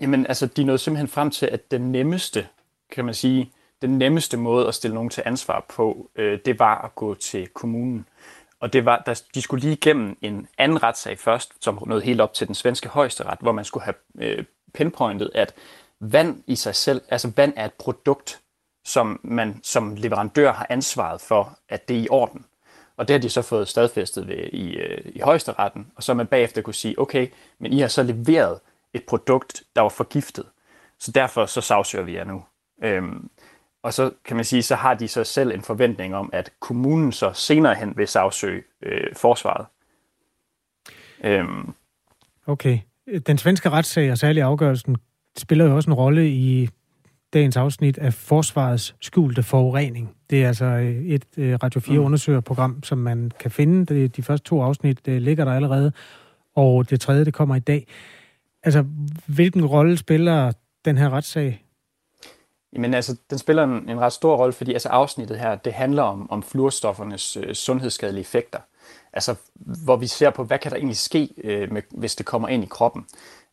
[0.00, 2.46] Jamen, altså, de nåede simpelthen frem til, at den nemmeste,
[2.92, 6.84] kan man sige, den nemmeste måde at stille nogen til ansvar på, øh, det var
[6.84, 8.06] at gå til kommunen.
[8.60, 12.20] Og det var, der, de skulle lige igennem en anden retssag først, som nåede helt
[12.20, 15.54] op til den svenske højesteret, hvor man skulle have øh, pinpointet, at
[16.00, 18.40] vand i sig selv, altså vand er et produkt,
[18.84, 22.44] som man som leverandør har ansvaret for, at det er i orden.
[22.96, 26.26] Og det har de så fået stadfæstet ved, i, øh, i højesteretten, og så man
[26.26, 27.28] bagefter kunne sige, okay,
[27.58, 28.60] men I har så leveret
[28.94, 30.46] et produkt, der var forgiftet,
[30.98, 32.44] så derfor så sagsøger vi jer nu.
[32.84, 33.30] Øhm,
[33.82, 37.12] og så kan man sige, så har de så selv en forventning om, at kommunen
[37.12, 39.66] så senere hen vil sagsøge øh, forsvaret.
[41.24, 41.74] Øhm.
[42.46, 42.78] Okay.
[43.26, 44.96] Den svenske retssag og særlig afgørelsen
[45.38, 46.68] spiller jo også en rolle i
[47.32, 50.16] dagens afsnit af Forsvarets skjulte forurening.
[50.30, 52.04] Det er altså øh, et øh, Radio 4 mm.
[52.04, 54.08] undersøgerprogram, som man kan finde.
[54.08, 55.92] De første to afsnit ligger der allerede,
[56.54, 57.86] og det tredje det kommer i dag.
[58.62, 58.84] Altså,
[59.26, 60.52] hvilken rolle spiller
[60.84, 61.64] den her retssag?
[62.72, 66.02] Jamen altså, den spiller en, en ret stor rolle, fordi altså afsnittet her, det handler
[66.02, 68.58] om, om fluorstoffernes øh, sundhedsskadelige effekter.
[69.12, 69.34] Altså,
[69.84, 72.62] hvor vi ser på, hvad kan der egentlig ske, øh, med, hvis det kommer ind
[72.64, 73.06] i kroppen.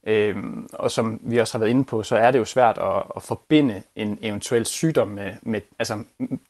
[0.07, 3.03] Øhm, og som vi også har været inde på, så er det jo svært at,
[3.15, 6.03] at forbinde en eventuel sygdom med, med, altså,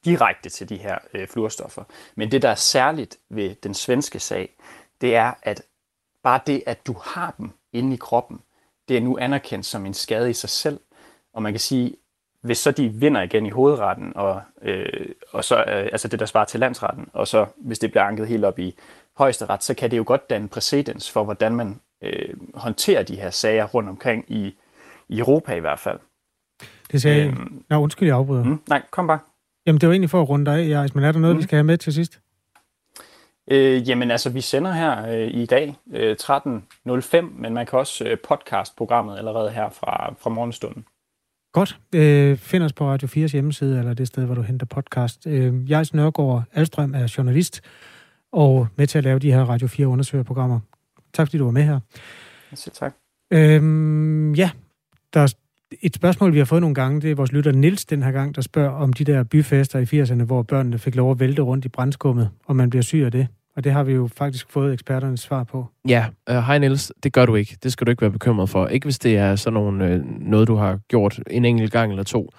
[0.06, 1.84] direkte til de her øh, fluorstoffer.
[2.16, 4.50] Men det, der er særligt ved den svenske sag,
[5.02, 5.62] det er, at
[6.24, 8.40] bare det, at du har dem inde i kroppen,
[8.88, 10.80] det er nu anerkendt som en skade i sig selv.
[11.34, 11.96] Og man kan sige,
[12.42, 16.26] hvis så de vinder igen i hovedretten, og, øh, og så, øh, altså det, der
[16.26, 18.76] svarer til landsretten, og så hvis det bliver anket helt op i
[19.14, 23.30] højesteret, så kan det jo godt danne præcedens for, hvordan man øh, håndterer de her
[23.30, 24.56] sager rundt omkring i,
[25.10, 26.00] i Europa i hvert fald.
[26.92, 28.44] Det sagde øhm, Nå, undskyld, jeg afbryder.
[28.44, 29.20] Mm, nej, kom bare.
[29.66, 31.38] Jamen, det var egentlig for at runde dig af, men er der noget, mm.
[31.38, 32.20] vi skal have med til sidst?
[33.52, 38.06] Øh, jamen altså, vi sender her øh, i dag øh, 13.05, men man kan også
[38.06, 40.86] øh, podcast programmet allerede her fra, fra morgenstunden.
[41.54, 41.80] Godt.
[41.96, 45.28] Øh, find os på Radio 4's hjemmeside, eller det sted, hvor du henter podcast.
[45.28, 47.62] Øh, jeg, Nørgaard Alstrøm, er journalist,
[48.32, 50.60] og med til at lave de her Radio 4 undersøgerprogrammer.
[51.18, 51.80] Tak fordi du var med her.
[52.52, 52.94] Jeg siger tak.
[53.34, 54.50] Øhm, ja,
[55.14, 55.34] der er
[55.82, 58.36] et spørgsmål, vi har fået nogle gange, det er vores lytter Nils den her gang,
[58.36, 61.66] der spørger om de der byfester i 80'erne, hvor børnene fik lov at vælte rundt
[61.66, 63.28] i brændskummet, og man bliver syg af det.
[63.56, 65.66] Og det har vi jo faktisk fået eksperternes svar på.
[65.88, 67.58] Ja, øh, hej uh, Niels, det gør du ikke.
[67.64, 68.68] Det skal du ikke være bekymret for.
[68.68, 72.04] Ikke hvis det er sådan nogle, uh, noget, du har gjort en enkelt gang eller
[72.04, 72.30] to.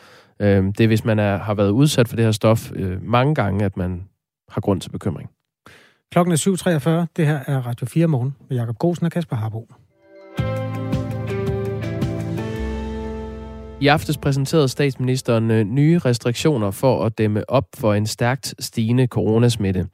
[0.40, 3.34] Uh, det er, hvis man er, har været udsat for det her stof uh, mange
[3.34, 4.02] gange, at man
[4.48, 5.30] har grund til bekymring.
[6.12, 7.12] Klokken er 7.43.
[7.16, 9.68] Det her er Radio 4 morgen med Jakob Grosen og Kasper Harbo.
[13.80, 19.86] I aftes præsenterede statsministeren nye restriktioner for at dæmme op for en stærkt stigende coronasmitte.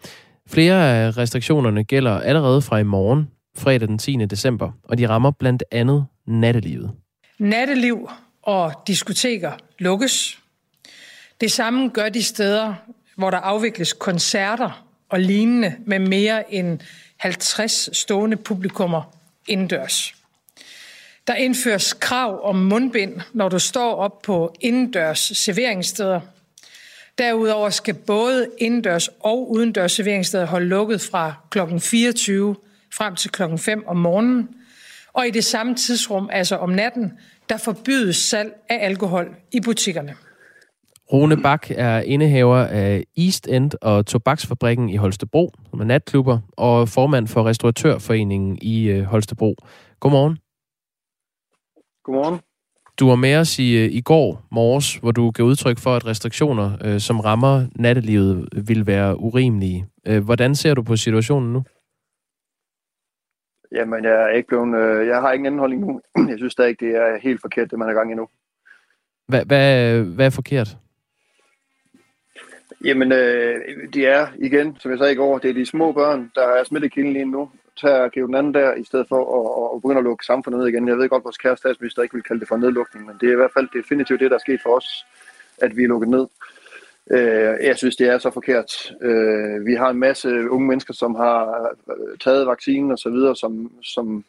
[0.48, 4.16] Flere af restriktionerne gælder allerede fra i morgen, fredag den 10.
[4.16, 6.90] december, og de rammer blandt andet nattelivet.
[7.38, 8.08] Natteliv
[8.42, 10.38] og diskoteker lukkes.
[11.40, 12.74] Det samme gør de steder,
[13.16, 14.84] hvor der afvikles koncerter
[15.14, 16.80] og lignende med mere end
[17.16, 19.16] 50 stående publikummer
[19.48, 20.14] indendørs.
[21.26, 26.20] Der indføres krav om mundbind, når du står op på indendørs serveringssteder–
[27.18, 31.58] Derudover skal både indendørs og udendørs serveringssteder holde lukket fra kl.
[31.78, 32.56] 24
[32.94, 33.42] frem til kl.
[33.56, 34.48] 5 om morgenen.
[35.12, 37.12] Og i det samme tidsrum, altså om natten,
[37.48, 40.14] der forbydes salg af alkohol i butikkerne.
[41.12, 46.88] Rune Bak er indehaver af East End og Tobaksfabrikken i Holstebro, som er natklubber, og
[46.88, 49.54] formand for Restauratørforeningen i øh, Holstebro.
[50.00, 50.38] Godmorgen.
[52.04, 52.40] Godmorgen.
[53.00, 56.70] Du var med os i, i går morges, hvor du gav udtryk for, at restriktioner,
[56.84, 59.86] øh, som rammer nattelivet, vil være urimelige.
[60.06, 61.62] Øh, hvordan ser du på situationen nu?
[63.72, 66.00] Jamen, jeg er ikke blevet, øh, jeg har ingen anholdning nu.
[66.30, 68.28] Jeg synes stadig, det er helt forkert, det man er gang i nu.
[69.28, 70.78] Hvad, hvad, hvad er forkert?
[72.84, 73.54] Jamen, øh,
[73.94, 76.64] det er igen, som jeg sagde i går, det er de små børn, der er
[76.64, 77.50] smittekilden lige nu.
[77.80, 80.68] Tag give den anden der, i stedet for at, at begynde at lukke samfundet ned
[80.68, 80.88] igen.
[80.88, 83.28] Jeg ved godt, at vores kære statsminister ikke vil kalde det for nedlukning, men det
[83.28, 85.06] er i hvert fald definitivt det, der er sket for os,
[85.58, 86.26] at vi er lukket ned.
[87.10, 88.92] Øh, jeg synes, det er så forkert.
[89.02, 93.36] Øh, vi har en masse unge mennesker, som har øh, taget vaccinen og så videre,
[93.36, 94.24] som, som,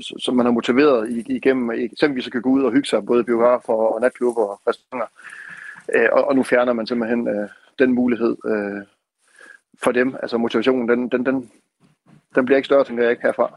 [0.00, 3.72] som man har motiveret igennem, eksempelvis at kan gå ud og hygge sig, både biografer
[3.72, 5.08] og natklubber og restauranter.
[5.94, 7.48] Øh, og, og nu fjerner man simpelthen øh,
[7.78, 8.82] den mulighed øh,
[9.82, 10.16] for dem.
[10.22, 11.50] Altså motivationen, den, den, den,
[12.34, 13.50] den bliver ikke større, tænker jeg ikke herfra.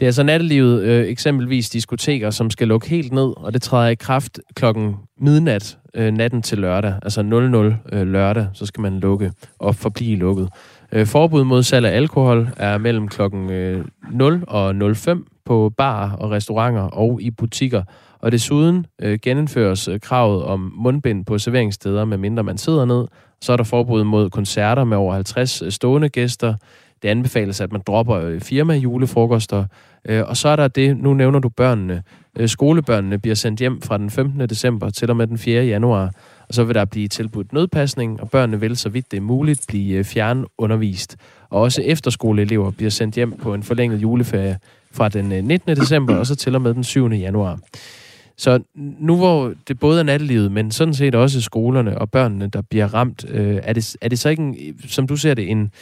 [0.00, 3.88] Det er altså nattelivet, øh, eksempelvis diskoteker, som skal lukke helt ned, og det træder
[3.88, 9.00] i kraft klokken midnat øh, natten til lørdag, altså 00 øh, lørdag, så skal man
[9.00, 10.48] lukke og forblive lukket.
[10.92, 16.16] Øh, forbud mod salg af alkohol er mellem klokken øh, 0 og 05 på barer
[16.16, 17.82] og restauranter og i butikker.
[18.20, 23.06] Og desuden øh, genindføres øh, kravet om mundbind på serveringssteder, medmindre man sidder ned.
[23.40, 26.54] Så er der forbud mod koncerter med over 50 øh, stående gæster.
[27.02, 29.64] Det anbefales, at man dropper øh, firma julefrokoster.
[30.04, 32.02] Øh, og så er der det, nu nævner du børnene.
[32.38, 34.40] Øh, skolebørnene bliver sendt hjem fra den 15.
[34.40, 35.64] december til og med den 4.
[35.64, 36.10] januar.
[36.48, 39.64] Og så vil der blive tilbudt nødpasning, og børnene vil, så vidt det er muligt,
[39.68, 41.16] blive øh, fjernundervist.
[41.50, 44.58] Og også efterskoleelever bliver sendt hjem på en forlænget juleferie
[44.92, 45.76] fra den øh, 19.
[45.76, 47.08] december og så til og med den 7.
[47.08, 47.58] januar.
[48.40, 48.60] Så
[48.98, 52.94] nu hvor det både er nattelivet, men sådan set også skolerne og børnene, der bliver
[52.94, 55.72] ramt, øh, er, det, er det så ikke, en, som du ser det, en,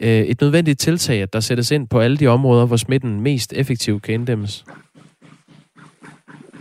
[0.00, 3.52] øh, et nødvendigt tiltag, at der sættes ind på alle de områder, hvor smitten mest
[3.52, 4.64] effektivt kan inddæmmes?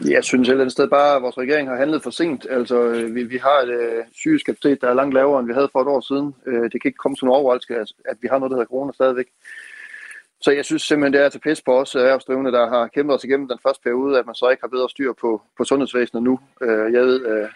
[0.10, 2.46] Jeg synes et eller andet sted bare, at vores regering har handlet for sent.
[2.50, 5.70] Altså, øh, vi, vi har et øh, sygeskapacitet, der er langt lavere, end vi havde
[5.72, 6.36] for et år siden.
[6.48, 8.70] Øh, det kan ikke komme som en overraskelse, at, at vi har noget, der hedder
[8.70, 9.28] corona stadigvæk.
[10.42, 13.24] Så jeg synes simpelthen, det er til pis på os erhvervsdrivende, der har kæmpet os
[13.24, 16.40] igennem den første periode, at man så ikke har bedre styr på, på sundhedsvæsenet nu.
[16.62, 17.50] Øh, jeg ved, øh,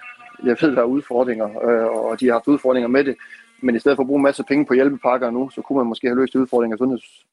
[0.44, 3.16] jeg ved, der er udfordringer, øh, og de har haft udfordringer med det.
[3.62, 5.88] Men i stedet for at bruge en masse penge på hjælpepakker nu, så kunne man
[5.88, 7.26] måske have løst udfordringer af sundheds,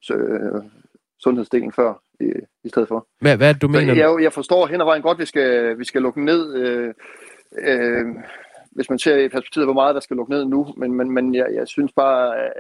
[1.18, 2.32] sundhedsdelen før i,
[2.64, 3.06] i stedet for.
[3.20, 3.94] Hvad, hvad du mener?
[3.94, 6.94] jeg, jeg forstår hen ad vejen godt, at vi skal, vi skal lukke ned, øh,
[7.58, 8.06] øh,
[8.70, 10.74] hvis man ser i perspektivet, hvor meget der skal lukke ned nu.
[10.76, 12.50] Men, men, men jeg, jeg synes bare, øh,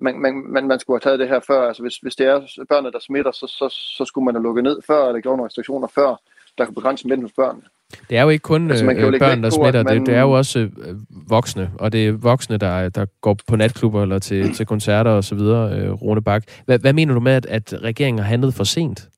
[0.00, 1.68] man, man, man, man skulle have taget det her før.
[1.68, 4.64] Altså hvis, hvis det er børnene, der smitter, så, så, så skulle man have lukket
[4.64, 6.20] ned før, eller gjort nogle restriktioner før,
[6.58, 7.64] der kunne begrænse smitten hos børnene.
[8.10, 9.98] Det er jo ikke kun altså, jo øh, børn, der smitter, man...
[9.98, 10.94] det, det er jo også øh,
[11.30, 15.38] voksne, og det er voksne, der, der går på natklubber eller til, til koncerter osv.,
[15.38, 16.44] øh, Rune Bak.
[16.64, 19.08] Hvad, hvad mener du med, at, at regeringen har handlet for sent?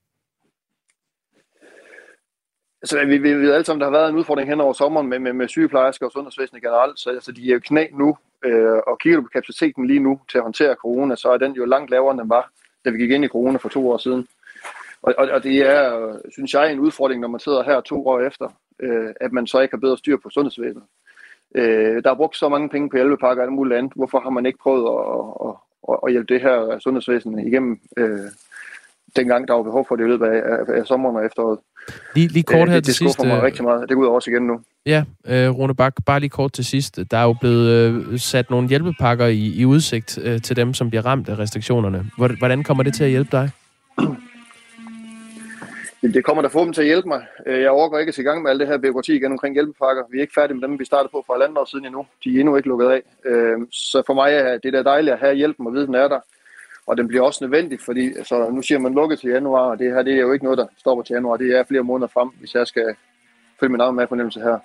[2.83, 5.19] Altså, vi, vi ved alle sammen, der har været en udfordring hen over sommeren med,
[5.19, 8.99] med, med sygeplejersker og sundhedsvæsenet generelt, så altså, de er jo knæ nu, øh, og
[8.99, 11.91] kigger du på kapaciteten lige nu til at håndtere corona, så er den jo langt
[11.91, 12.51] lavere, end den var,
[12.85, 14.27] da vi gik ind i corona for to år siden.
[15.03, 18.21] Og, og, og det er, synes jeg, en udfordring, når man sidder her to år
[18.21, 18.49] efter,
[18.81, 20.85] øh, at man så ikke har bedre styr på sundhedsvæsenet.
[21.55, 23.93] Øh, der er brugt så mange penge på hjælpepakker og alt muligt andet.
[23.97, 25.55] Hvorfor har man ikke prøvet at, at,
[25.89, 28.31] at, at hjælpe det her sundhedsvæsen igennem øh,
[29.17, 31.59] dengang, der var behov for det i løbet af, af, af sommeren og efteråret?
[32.15, 33.19] Lige, lige kort her øh, det, til sidst.
[33.19, 33.89] Det mig rigtig meget.
[33.89, 34.61] Det går ud over os igen nu.
[34.87, 36.99] Ja, øh, Rune Bak, bare lige kort til sidst.
[37.11, 40.91] Der er jo blevet øh, sat nogle hjælpepakker i, i udsigt øh, til dem, som
[40.91, 42.11] bliver ramt af restriktionerne.
[42.39, 43.51] Hvordan kommer det til at hjælpe dig?
[46.03, 47.27] Det kommer der forhåbentlig til at hjælpe mig.
[47.47, 50.03] Øh, jeg overgår ikke til gang med alt det her byråkrati igen omkring hjælpepakker.
[50.11, 52.07] Vi er ikke færdige med dem, vi startede på for halvandet år siden endnu.
[52.25, 53.03] De er endnu ikke lukket af.
[53.25, 56.09] Øh, så for mig er det der dejligt at have hjælpen og vide, den er
[56.09, 56.21] der.
[56.87, 59.93] Og den bliver også nødvendig, fordi så nu siger man lukket til januar, og det
[59.93, 61.37] her det er jo ikke noget, der stopper til januar.
[61.37, 62.95] Det er flere måneder frem, hvis jeg skal
[63.61, 64.59] følge min egen fornemmelse her.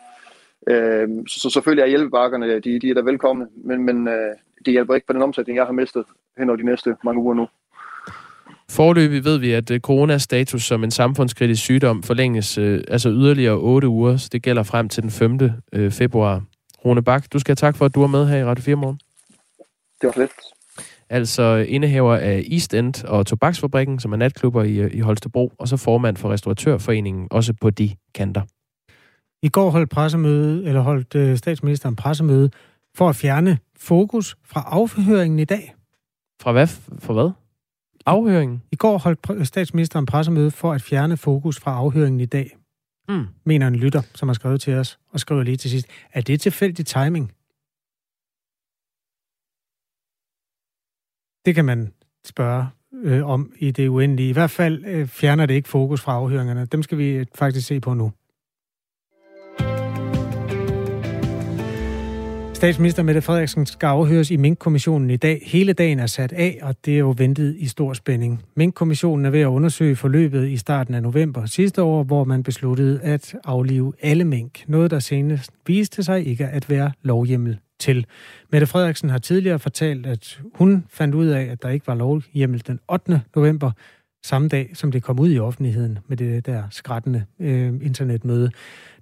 [0.67, 4.07] Øh, så, så selvfølgelig er hjælpebakkerne, de, de er da velkomne, men, men
[4.65, 6.05] det hjælper ikke på den omsætning, jeg har mistet
[6.37, 7.47] hen over de næste mange uger nu.
[8.69, 13.87] Forløbig ved vi, at øh, coronastatus som en samfundskritisk sygdom forlænges øh, altså yderligere 8
[13.87, 15.39] uger, så det gælder frem til den 5.
[15.73, 16.41] Øh, februar.
[16.85, 18.75] Rune Bak, du skal have tak for, at du er med her i Radio 4
[18.75, 18.99] morgen.
[20.01, 20.31] Det var lidt.
[21.09, 25.77] Altså indehaver af East End og Tobaksfabrikken, som er natklubber i, i Holstebro, og så
[25.77, 28.41] formand for Restauratørforeningen, også på de kanter.
[29.43, 32.49] I går holdt, pressemøde, eller holdt statsministeren pressemøde
[32.95, 35.75] for at fjerne fokus fra afhøringen i dag.
[36.41, 36.67] Fra hvad?
[36.99, 37.31] For hvad?
[38.05, 38.63] Afhøringen?
[38.71, 42.57] I går holdt statsministeren pressemøde for at fjerne fokus fra afhøringen i dag.
[43.09, 43.25] Mm.
[43.45, 45.87] Mener en lytter, som har skrevet til os, og skriver lige til sidst.
[46.13, 47.31] Er det tilfældig timing?
[51.47, 51.91] Det kan man
[52.25, 52.67] spørge
[53.03, 54.29] øh, om i det uendelige.
[54.29, 56.65] I hvert fald øh, fjerner det ikke fokus fra afhøringerne.
[56.65, 58.11] Dem skal vi øh, faktisk se på nu.
[62.53, 65.41] Statsminister Mette Frederiksen skal afhøres i Mink-kommissionen i dag.
[65.45, 68.43] Hele dagen er sat af, og det er jo ventet i stor spænding.
[68.55, 72.99] Mink-kommissionen er ved at undersøge forløbet i starten af november sidste år, hvor man besluttede
[73.01, 74.63] at aflive alle mink.
[74.67, 78.05] Noget, der senest viste sig ikke at være lovhjemmel til.
[78.51, 82.63] Mette Frederiksen har tidligere fortalt, at hun fandt ud af, at der ikke var lovhjemmel
[82.67, 83.21] den 8.
[83.35, 83.71] november,
[84.23, 88.51] samme dag, som det kom ud i offentligheden med det der skrættende øh, internetmøde.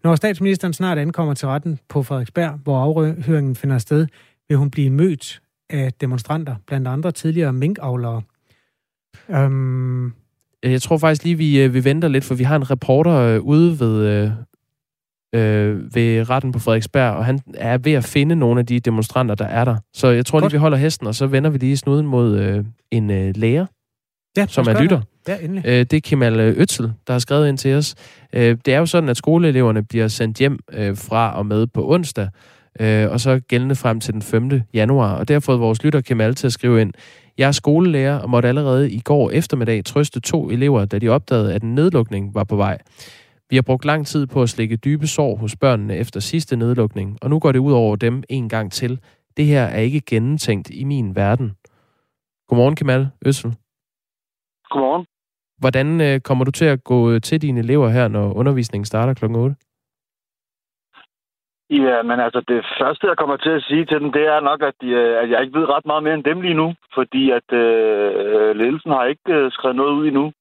[0.04, 4.08] Når statsministeren snart ankommer til retten på Frederiksberg, hvor afhøringen finder sted,
[4.48, 8.22] vil hun blive mødt af demonstranter, blandt andre tidligere minkavlere.
[9.28, 10.14] Um...
[10.64, 13.42] Jeg tror faktisk lige, vi, øh, vi venter lidt, for vi har en reporter øh,
[13.42, 14.32] ude ved, øh,
[15.36, 19.36] øh, ved retten på Frederiksberg, og han er ved at finde nogle af de demonstranter,
[19.36, 19.76] der er der.
[19.94, 20.52] Så jeg tror Godt.
[20.52, 23.66] lige, vi holder hesten, og så vender vi lige snuden mod øh, en øh, lærer,
[24.38, 25.02] ja, som er lytter.
[25.28, 25.66] Ja, endelig.
[25.66, 27.96] Øh, det er Kemal Øtzel, der har skrevet ind til os.
[28.34, 31.92] Øh, det er jo sådan, at skoleeleverne bliver sendt hjem øh, fra og med på
[31.92, 32.30] onsdag,
[32.80, 34.62] øh, og så gældende frem til den 5.
[34.74, 35.14] januar.
[35.14, 36.94] Og der har fået vores lytter Kemal til at skrive ind,
[37.38, 41.54] jeg er skolelærer og måtte allerede i går eftermiddag trøste to elever, da de opdagede,
[41.54, 42.78] at en nedlukning var på vej.
[43.50, 47.18] Vi har brugt lang tid på at slække dybe sår hos børnene efter sidste nedlukning,
[47.22, 49.00] og nu går det ud over dem en gang til.
[49.38, 51.56] Det her er ikke gennemtænkt i min verden.
[52.48, 53.52] Godmorgen, Kemal Øssel.
[54.70, 55.06] Godmorgen.
[55.58, 59.14] Hvordan øh, kommer du til at gå øh, til dine elever her, når undervisningen starter
[59.14, 59.26] kl.
[59.26, 59.56] 8?
[61.70, 64.62] Ja, men altså det første, jeg kommer til at sige til dem, det er nok,
[64.62, 67.32] at, de, øh, at jeg ikke ved ret meget mere end dem lige nu, fordi
[67.32, 70.32] at øh, ledelsen har ikke øh, skrevet noget ud endnu.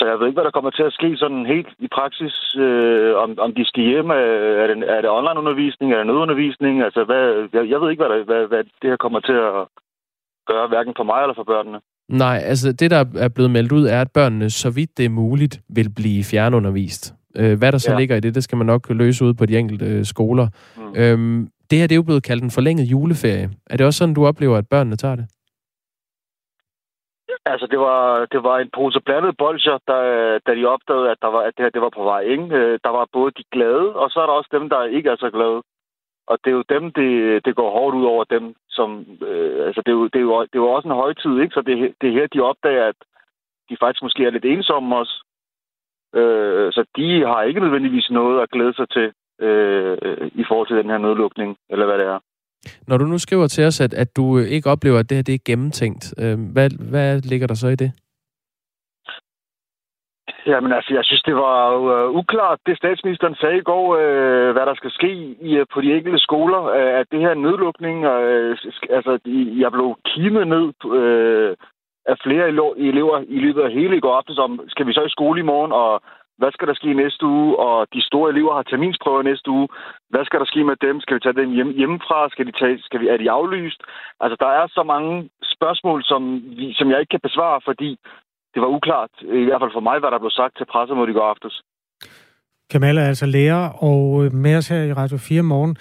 [0.00, 2.34] Så jeg ved ikke, hvad der kommer til at ske sådan helt i praksis,
[2.66, 4.10] øh, om, om de skal hjem.
[4.62, 5.88] Er det, er det online-undervisning?
[5.92, 6.74] Er det nødundervisning?
[6.86, 7.24] Altså, hvad,
[7.56, 9.52] jeg, jeg ved ikke, hvad, der, hvad, hvad det her kommer til at
[10.50, 11.78] gøre, hverken for mig eller for børnene.
[12.24, 15.18] Nej, altså det, der er blevet meldt ud, er, at børnene, så vidt det er
[15.22, 17.14] muligt, vil blive fjernundervist.
[17.36, 17.98] Øh, hvad der så ja.
[17.98, 20.46] ligger i det, det skal man nok løse ud på de enkelte øh, skoler.
[20.76, 21.00] Mm.
[21.00, 23.50] Øhm, det her det er jo blevet kaldt en forlænget juleferie.
[23.70, 25.26] Er det også sådan, du oplever, at børnene tager det?
[27.46, 29.96] Altså, det var, det var en pose blandet bolcher, da,
[30.46, 32.20] da de opdagede, at, der var, at det her det var på vej.
[32.20, 32.54] Ikke?
[32.56, 35.16] Øh, der var både de glade, og så er der også dem, der ikke er
[35.16, 35.62] så glade.
[36.26, 39.06] Og det er jo dem, det, det går hårdt ud over dem, som...
[39.22, 41.54] Øh, altså, det er, jo, det, er jo, det er jo også en højtid, ikke?
[41.54, 42.98] Så det, det er her, de opdager, at
[43.68, 45.24] de faktisk måske er lidt ensomme også.
[46.14, 49.98] Øh, så de har ikke nødvendigvis noget at glæde sig til øh,
[50.34, 52.18] i forhold til den her nedlukning, eller hvad det er.
[52.88, 55.22] Når du nu skriver til os, at, at du øh, ikke oplever, at det her
[55.22, 57.92] det er gennemtænkt, øh, hvad, hvad ligger der så i det?
[60.46, 61.58] Jamen altså, jeg synes, det var
[61.92, 65.80] øh, uklart, det statsministeren sagde i går, øh, hvad der skal ske i, øh, på
[65.80, 66.62] de enkelte skoler.
[66.64, 68.56] øh, at det her nedlukning, uh,
[68.96, 69.12] altså,
[69.62, 70.66] jeg blev kimet ned
[70.98, 71.56] øh,
[72.06, 72.48] af flere
[72.88, 75.48] elever i løbet af hele i går aftes om, skal vi så i skole i
[75.52, 76.02] morgen, og
[76.40, 77.50] hvad skal der ske næste uge?
[77.66, 79.68] Og de store elever har terminsprøver næste uge.
[80.12, 80.96] Hvad skal der ske med dem?
[81.00, 82.18] Skal vi tage dem hjem, hjemmefra?
[82.34, 83.80] Skal de tage, skal vi, er de aflyst?
[84.22, 85.12] Altså, der er så mange
[85.54, 86.22] spørgsmål, som,
[86.58, 87.90] vi, som jeg ikke kan besvare, fordi
[88.52, 89.12] det var uklart,
[89.42, 91.54] i hvert fald for mig, hvad der blev sagt til pressemødet i går aftes.
[92.72, 95.76] Kamal er altså lærer og øh, med os her i Radio 4 morgen.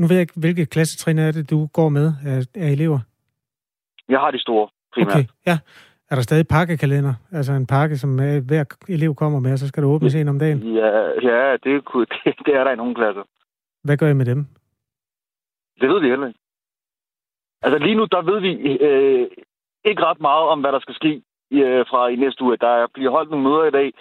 [0.00, 3.00] Nu ved jeg ikke, hvilke klassetrin er det, du går med af, af elever?
[4.08, 5.14] Jeg har de store, primært.
[5.14, 5.58] Okay, ja.
[6.10, 7.14] Er der stadig pakkekalender?
[7.32, 8.10] Altså en pakke, som
[8.48, 10.58] hver elev kommer med, og så skal der åbnes en om dagen?
[10.58, 10.90] Ja,
[11.28, 11.72] ja det,
[12.24, 13.22] det, det er der i nogle klasser.
[13.84, 14.46] Hvad gør I med dem?
[15.80, 16.40] Det ved vi heller ikke.
[17.62, 18.50] Altså lige nu, der ved vi
[18.88, 19.26] øh,
[19.84, 22.56] ikke ret meget om, hvad der skal ske øh, fra i næste uge.
[22.56, 23.92] Der bliver holdt nogle møder i dag,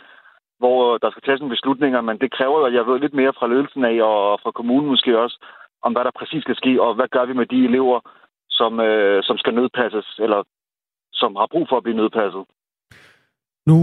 [0.59, 3.33] hvor der skal tages nogle beslutninger, men det kræver jo, at jeg ved lidt mere
[3.37, 5.37] fra ledelsen af, og fra kommunen måske også,
[5.81, 7.99] om hvad der præcis skal ske, og hvad gør vi med de elever,
[8.49, 10.43] som, øh, som skal nødpasses, eller
[11.23, 12.43] som har brug for at blive nødpasset.
[13.69, 13.77] Nu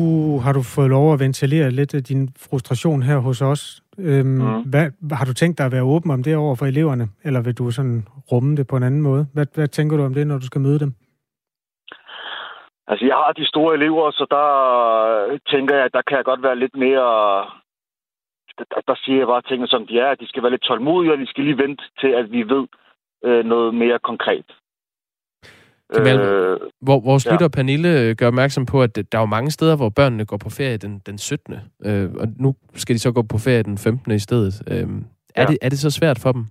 [0.45, 3.63] har du fået lov at ventilere lidt af din frustration her hos os.
[3.99, 4.63] Øhm, mm.
[4.73, 4.87] hvad,
[5.21, 7.71] har du tænkt dig at være åben om det over for eleverne, eller vil du
[7.71, 7.99] sådan
[8.33, 9.23] rumme det på en anden måde?
[9.35, 10.93] Hvad, hvad tænker du om det, når du skal møde dem?
[12.91, 14.47] Altså, jeg har de store elever, så der
[15.53, 17.09] tænker jeg, at der kan jeg godt være lidt mere...
[18.59, 20.15] Der, der siger jeg bare tingene, som de er.
[20.15, 22.65] De skal være lidt tålmodige, og de skal lige vente til, at vi ved
[23.25, 24.49] øh, noget mere konkret.
[25.95, 27.33] Kemal, øh, hvor, vores ja.
[27.33, 30.51] lytter Pernille gør opmærksom på, at der er jo mange steder, hvor børnene går på
[30.51, 31.55] ferie den, den 17.
[31.85, 34.13] Øh, og nu skal de så gå på ferie den 15.
[34.13, 34.63] i stedet.
[34.71, 35.47] Øh, er, ja.
[35.47, 36.45] det, er det så svært for dem?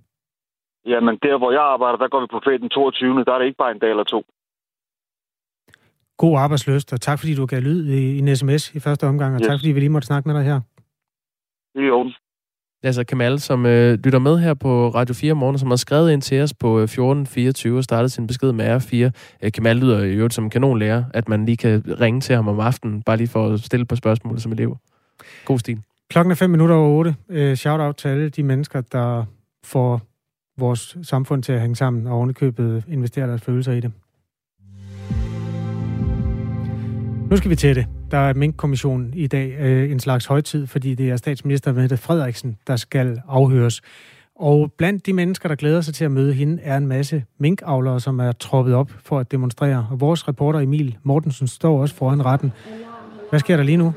[0.86, 3.24] Jamen, der hvor jeg arbejder, der går vi på ferie den 22.
[3.24, 4.24] Der er det ikke bare en dag eller to.
[6.18, 9.36] God arbejdsløst, og tak fordi du gav lyd i, i en sms i første omgang,
[9.36, 9.48] og yes.
[9.48, 10.60] tak fordi vi lige måtte snakke med dig her.
[11.76, 11.92] Det er
[12.84, 16.22] Altså Kamal, som øh, lytter med her på Radio 4 morgen, som har skrevet ind
[16.22, 19.12] til os på øh, 1424 og startet sin besked med R4.
[19.44, 23.02] Øh, Kamal lyder jo som kanonlærer, at man lige kan ringe til ham om aftenen,
[23.04, 24.78] bare lige for at stille på spørgsmål som elev.
[25.46, 25.80] God stil.
[26.10, 27.16] Klokken er 5 minutter over 8.
[27.30, 29.26] Øh, shout out til alle de mennesker, der
[29.64, 30.02] får
[30.58, 33.92] vores samfund til at hænge sammen, og ovenikøbet investere deres følelser i det.
[37.30, 37.99] Nu skal vi til det.
[38.12, 42.58] Der er Mink-kommissionen i dag øh, en slags højtid, fordi det er statsminister Mette Frederiksen,
[42.68, 43.82] der skal afhøres.
[44.36, 48.00] Og blandt de mennesker, der glæder sig til at møde hende, er en masse minkavlere,
[48.00, 49.88] som er troppet op for at demonstrere.
[49.92, 52.52] Og vores reporter Emil Mortensen står også foran retten.
[53.30, 53.94] Hvad sker der lige nu?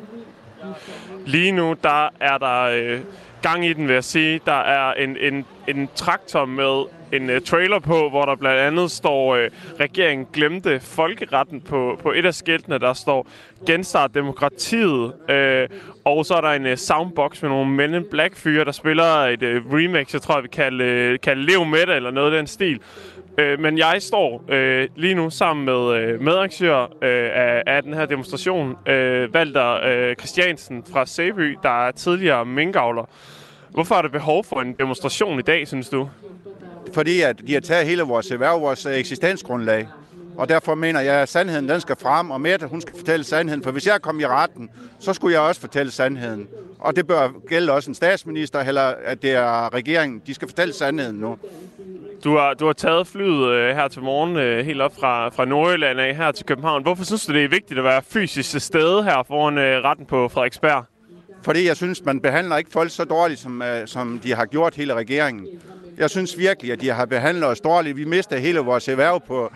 [1.27, 3.01] Lige nu, der er der øh,
[3.43, 4.41] gang i den, vil jeg sige.
[4.47, 8.91] Der er en, en, en traktor med en uh, trailer på, hvor der blandt andet
[8.91, 9.43] står, uh,
[9.81, 13.27] regeringen glemte folkeretten på, på et af skiltene, der står
[13.67, 15.13] genstart demokratiet.
[15.29, 18.73] Uh, og så er der en uh, soundbox med nogle Men in Black fyre, der
[18.73, 22.11] spiller et uh, remix, jeg tror, vi kan, kalde, uh, kalde Lev med det, eller
[22.11, 22.81] noget af den stil.
[23.39, 27.95] Øh, men jeg står øh, lige nu sammen med øh, medarrangør øh, af, af den
[27.95, 33.05] her demonstration, øh, Valter øh, Christiansen fra Sæby, der er tidligere minkavler.
[33.71, 36.09] Hvorfor er der behov for en demonstration i dag, synes du?
[36.95, 39.89] Fordi at de har taget hele vores erhverv, vores eksistensgrundlag.
[40.37, 43.63] Og derfor mener jeg, at sandheden den skal frem, og Mette, hun skal fortælle sandheden.
[43.63, 44.71] For hvis jeg kom i retten,
[45.01, 46.49] så skulle jeg også fortælle sandheden.
[46.79, 50.23] Og det bør gælde også en statsminister, eller at det er regeringen.
[50.27, 51.39] De skal fortælle sandheden nu.
[52.25, 55.45] Du har, du har taget flyet øh, her til morgen øh, helt op fra, fra
[55.45, 56.83] Nordjylland af her til København.
[56.83, 60.07] Hvorfor synes du, det er vigtigt at være fysisk til stede her foran øh, retten
[60.07, 60.85] på Frederiksberg?
[61.43, 64.75] Fordi jeg synes, man behandler ikke folk så dårligt, som, øh, som de har gjort
[64.75, 65.47] hele regeringen.
[65.99, 67.97] Jeg synes virkelig, at de har behandlet os dårligt.
[67.97, 69.53] Vi mister hele vores erhverv på,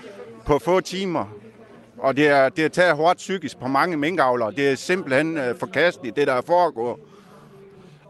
[0.47, 1.25] på få timer.
[1.99, 4.51] Og det er, det er taget hårdt psykisk på mange minkavlere.
[4.51, 6.97] Det er simpelthen øh, forkasteligt, det der er foregået.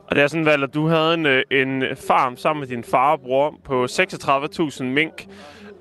[0.07, 3.13] Og det er sådan, Valder, du havde en, øh, en farm sammen med din far
[3.13, 5.27] og bror på 36.000 mink.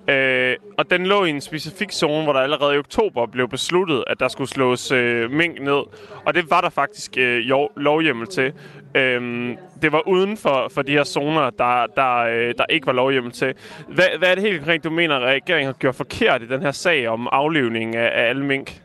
[0.10, 4.04] Øh, og den lå i en specifik zone, hvor der allerede i oktober blev besluttet,
[4.08, 5.84] at der skulle slås øh, mink ned.
[6.26, 7.42] Og det var der faktisk øh,
[7.78, 8.54] lovhjemmel til.
[8.96, 9.50] Øh,
[9.82, 13.32] det var uden for, for de her zoner, der, der, øh, der ikke var lovhjemmel
[13.32, 13.54] til.
[13.88, 16.62] Hvad, hvad er det helt konkret, du mener, at regeringen har gjort forkert i den
[16.62, 18.82] her sag om aflivning af, af alle mink?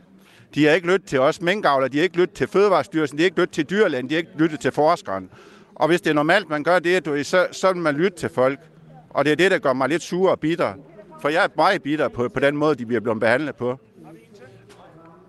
[0.54, 3.26] De har ikke lyttet til os minkavler, de har ikke lyttet til Fødevarestyrelsen, de har
[3.26, 5.30] ikke lyttet til dyrlægen, de har ikke lyttet til forskeren.
[5.74, 8.58] Og hvis det er normalt, man gør det, så, så vil man lytte til folk.
[9.10, 10.74] Og det er det, der gør mig lidt sur og bitter.
[11.20, 13.78] For jeg er meget bitter på, på den måde, de bliver blevet behandlet på.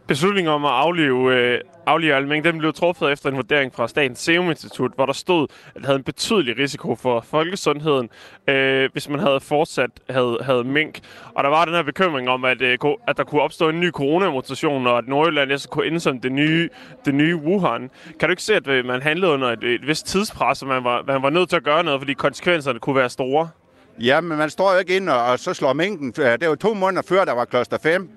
[0.07, 4.19] Beslutningen om at aflive, øh, aflive Alming, den blev truffet efter en vurdering fra Statens
[4.19, 8.09] Serum Institut, hvor der stod, at det havde en betydelig risiko for folkesundheden,
[8.47, 10.99] øh, hvis man havde fortsat havde, havde mink.
[11.35, 12.77] Og der var den her bekymring om, at, øh,
[13.07, 16.31] at der kunne opstå en ny coronamutation, og at Nordjylland så kunne ende som det
[16.31, 16.69] nye,
[17.05, 17.89] det nye Wuhan.
[18.19, 20.83] Kan du ikke se, at øh, man handlede under et, et vist tidspres, og man
[20.83, 23.49] var, man var nødt til at gøre noget, fordi konsekvenserne kunne være store?
[24.01, 26.11] Ja, men man står jo ikke ind og, og så slår minken.
[26.11, 28.09] Det var to måneder før, der var kloster 5.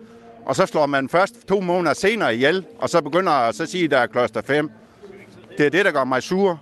[0.45, 3.85] Og så slår man først to måneder senere ihjel, og så begynder at så sige,
[3.85, 4.71] at der er kloster 5.
[5.59, 6.61] Det er det, der gør mig sur.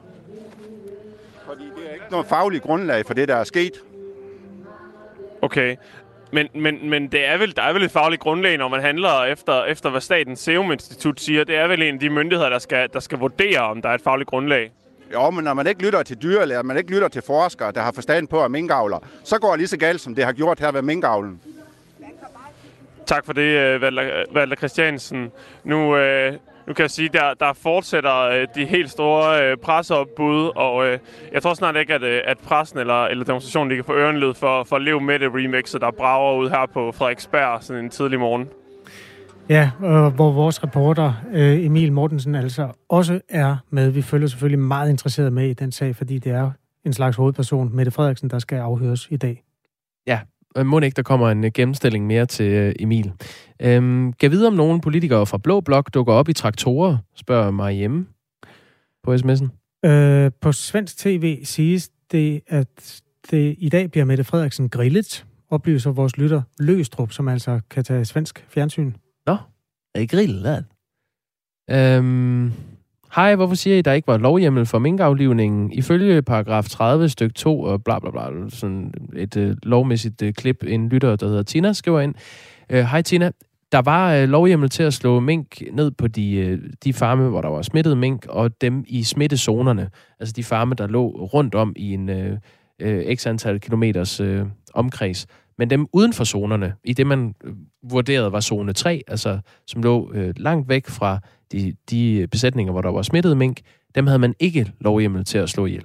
[1.47, 3.73] Fordi det er ikke noget fagligt grundlag for det, der er sket.
[5.43, 5.77] Okay.
[6.33, 9.25] Men, men, men det er vel, der er vel et fagligt grundlag, når man handler
[9.25, 11.45] efter, efter hvad Statens Serum Institut siger.
[11.45, 13.95] Det er vel en af de myndigheder, der skal, der skal vurdere, om der er
[13.95, 14.73] et fagligt grundlag.
[15.13, 17.93] Jo, men når man ikke lytter til dyrlæger, man ikke lytter til forskere, der har
[17.93, 20.73] forstand på at minkavler, så går det lige så galt, som det har gjort her
[20.73, 21.41] ved minkavlen.
[23.07, 23.83] Tak for det, øh,
[24.35, 25.33] Valder Christiansen.
[25.65, 26.33] Nu, øh,
[26.67, 30.99] nu kan jeg sige, der, der fortsætter øh, de helt store øh, presseopbud, og øh,
[31.33, 34.65] jeg tror snart ikke, at, øh, at pressen eller, eller demonstrationen ligger på ørenled for,
[34.65, 38.19] for at leve med det remix, der brager ud her på Frederiksberg sådan en tidlig
[38.19, 38.49] morgen.
[39.49, 43.91] Ja, øh, hvor vores reporter øh, Emil Mortensen altså også er med.
[43.91, 46.51] Vi følger selvfølgelig meget interesseret med i den sag, fordi det er
[46.85, 49.43] en slags hovedperson, Mette Frederiksen, der skal afhøres i dag.
[50.07, 50.21] Ja,
[50.65, 53.13] må ikke, der kommer en gennemstilling mere til Emil.
[53.61, 57.73] Øhm, kan vide, om nogle politikere fra Blå Blok dukker op i traktorer, spørger mig
[57.73, 58.07] hjemme
[59.03, 59.49] på sms'en.
[59.89, 65.91] Øh, på svensk tv siges det, at det i dag bliver Mette Frederiksen grillet, oplyser
[65.91, 68.93] vores lytter Løstrup, som altså kan tage svensk fjernsyn.
[69.27, 69.37] Nå,
[69.95, 70.65] er I grillet?
[71.71, 72.53] Øhm,
[73.15, 75.73] Hej, hvorfor siger I, at der ikke var lovhjemmel for minkaflivningen?
[75.73, 80.65] Ifølge paragraf 30 styk 2 og bla bla bla, sådan et øh, lovmæssigt øh, klip,
[80.67, 82.15] en lytter, der hedder Tina, skriver ind.
[82.71, 83.31] Øh, Hej Tina,
[83.73, 87.41] der var øh, lovhjemmel til at slå mink ned på de, øh, de farme, hvor
[87.41, 89.91] der var smittet mink, og dem i smittezonerne.
[90.21, 92.39] Altså de farme, der lå rundt om i en øh,
[92.79, 95.27] øh, x antal kilometers øh, omkreds.
[95.63, 97.35] Men dem uden for zonerne, i det man
[97.83, 101.19] vurderede var zone 3, altså som lå øh, langt væk fra
[101.53, 103.61] de, de besætninger, hvor der var smittet mink,
[103.95, 105.85] dem havde man ikke lovhjemmel til at slå ihjel.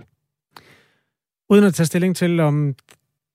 [1.50, 2.76] Uden at tage stilling til, om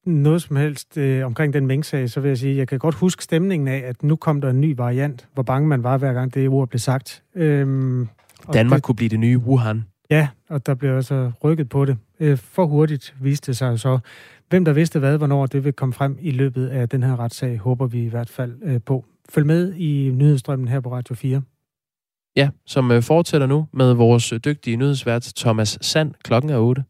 [0.07, 2.95] noget som helst øh, omkring den mænksag, så vil jeg sige, at jeg kan godt
[2.95, 6.13] huske stemningen af, at nu kom der en ny variant, hvor bange man var, hver
[6.13, 7.23] gang det ord blev sagt.
[7.35, 8.09] Øhm,
[8.53, 9.85] Danmark det, kunne blive det nye Wuhan.
[10.11, 11.97] Ja, og der blev også rykket på det.
[12.21, 13.99] Øh, for hurtigt viste det sig så.
[14.53, 17.59] Hvem der vidste hvad, hvornår det vil komme frem i løbet af den her retssag,
[17.59, 19.05] håber vi i hvert fald øh, på.
[19.29, 21.43] Følg med i nyhedsstrømmen her på Radio 4.
[22.37, 26.85] Ja, som øh, fortsætter nu med vores øh, dygtige nyhedsvært Thomas Sand klokken er 8.